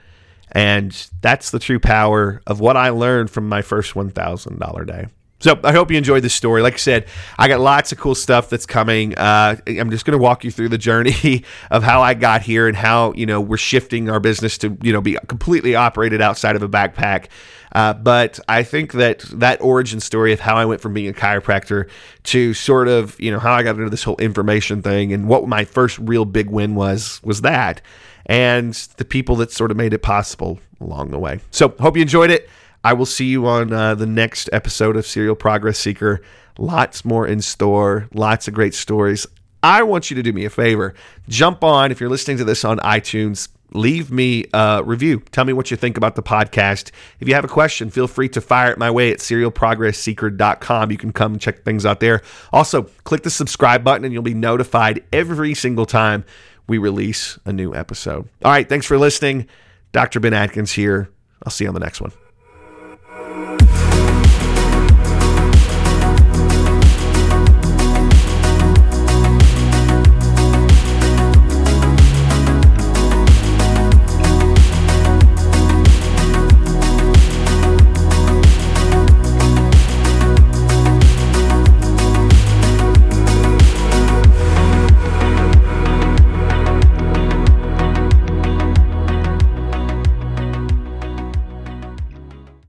And 0.52 1.08
that's 1.22 1.52
the 1.52 1.60
true 1.60 1.80
power 1.80 2.41
of 2.48 2.60
what 2.60 2.78
I 2.78 2.89
learned 2.89 3.30
from 3.30 3.50
my 3.50 3.62
first 3.62 3.94
$1,000 3.94 4.88
day. 4.88 5.08
So 5.39 5.60
I 5.63 5.74
hope 5.74 5.91
you 5.91 5.98
enjoyed 5.98 6.24
this 6.24 6.34
story. 6.34 6.62
Like 6.62 6.76
I 6.76 6.78
said, 6.78 7.08
I 7.38 7.50
got 7.50 7.60
lots 7.60 7.91
of 7.91 7.98
cool 7.98 8.15
stuff 8.15 8.50
that's 8.50 8.65
coming. 8.65 9.15
Uh, 9.18 9.58
I'm 9.68 9.91
just 9.91 10.06
going 10.06 10.18
to 10.18 10.24
walk 10.24 10.46
you 10.46 10.52
through 10.52 10.70
the 10.70 10.78
journey 10.78 11.44
of 11.72 11.84
how 11.84 12.02
I 12.02 12.13
got 12.13 12.41
here 12.41 12.68
and 12.68 12.76
how 12.76 13.12
you 13.13 13.26
know 13.26 13.41
we're 13.41 13.58
shifting 13.58 14.10
our 14.10 14.22
business 14.22 14.58
to 14.60 14.78
you 14.82 14.94
know 14.94 15.02
be 15.02 15.18
completely 15.28 15.76
operated 15.76 16.22
outside 16.22 16.56
of 16.56 16.63
a 16.63 16.70
backpack. 16.70 17.28
Uh, 17.75 17.93
but 17.93 18.39
I 18.47 18.63
think 18.63 18.93
that 18.93 19.19
that 19.33 19.59
origin 19.61 19.99
story 19.99 20.31
of 20.31 20.39
how 20.39 20.55
I 20.55 20.63
went 20.63 20.79
from 20.79 20.93
being 20.93 21.09
a 21.09 21.13
chiropractor 21.13 21.89
to 22.23 22.53
sort 22.53 22.88
of 22.88 23.19
you 23.19 23.29
know 23.29 23.38
how 23.38 23.53
I 23.53 23.63
got 23.63 23.75
into 23.75 23.89
this 23.89 24.03
whole 24.03 24.15
information 24.15 24.81
thing 24.81 25.11
and 25.11 25.27
what 25.27 25.45
my 25.45 25.65
first 25.65 25.99
real 25.99 26.23
big 26.23 26.49
win 26.49 26.75
was 26.75 27.19
was 27.21 27.41
that 27.41 27.81
and 28.27 28.73
the 28.95 29.03
people 29.03 29.35
that 29.35 29.51
sort 29.51 29.71
of 29.71 29.77
made 29.77 29.93
it 29.93 30.01
possible 30.01 30.57
along 30.79 31.11
the 31.11 31.19
way. 31.19 31.41
So 31.51 31.75
hope 31.79 31.97
you 31.97 32.01
enjoyed 32.01 32.31
it. 32.31 32.49
I 32.85 32.93
will 32.93 33.05
see 33.05 33.25
you 33.25 33.45
on 33.45 33.73
uh, 33.73 33.93
the 33.95 34.05
next 34.05 34.49
episode 34.53 34.95
of 34.95 35.05
Serial 35.05 35.35
Progress 35.35 35.77
Seeker. 35.77 36.21
Lots 36.57 37.03
more 37.03 37.27
in 37.27 37.41
store, 37.41 38.07
lots 38.13 38.47
of 38.47 38.53
great 38.53 38.73
stories. 38.73 39.27
I 39.65 39.82
want 39.82 40.12
you 40.12 40.15
to 40.15 40.21
do 40.21 40.32
me 40.32 40.45
a 40.45 40.51
favor. 40.51 40.93
Jump 41.28 41.63
on, 41.63 41.91
if 41.91 41.99
you're 41.99 42.08
listening 42.08 42.38
to 42.38 42.43
this 42.43 42.63
on 42.63 42.78
iTunes, 42.78 43.49
leave 43.71 44.12
me 44.12 44.45
a 44.54 44.84
review. 44.86 45.21
Tell 45.32 45.43
me 45.43 45.54
what 45.54 45.71
you 45.71 45.78
think 45.78 45.97
about 45.97 46.13
the 46.13 46.21
podcast. 46.21 46.91
If 47.19 47.28
you 47.28 47.34
have 47.34 47.43
a 47.43 47.47
question, 47.47 47.89
feel 47.89 48.08
free 48.08 48.30
to 48.30 48.41
fire 48.41 48.71
it 48.71 48.78
my 48.78 48.91
way 48.91 49.12
at 49.12 49.17
serialprogressseeker.com. 49.17 50.91
You 50.91 50.97
can 50.99 51.12
come 51.12 51.32
and 51.34 51.41
check 51.41 51.63
things 51.63 51.84
out 51.84 51.99
there. 51.99 52.21
Also, 52.54 52.84
click 53.06 53.23
the 53.23 53.32
subscribe 53.32 53.84
button 53.84 54.06
and 54.06 54.13
you'll 54.13 54.21
be 54.21 54.36
notified 54.36 55.04
every 55.12 55.56
single 55.56 55.88
time 55.88 56.25
we 56.67 56.78
release 56.78 57.39
a 57.45 57.51
new 57.51 57.73
episode. 57.73 58.30
All 58.43 58.51
right, 58.51 58.69
thanks 58.69 58.86
for 58.86 58.99
listening. 58.99 59.47
Dr. 59.93 60.19
Ben 60.19 60.36
Adkins 60.36 60.73
here. 60.73 61.10
I'll 61.43 61.51
see 61.51 61.63
you 61.63 61.69
on 61.69 61.73
the 61.73 61.80
next 61.80 62.01
one. 62.01 62.12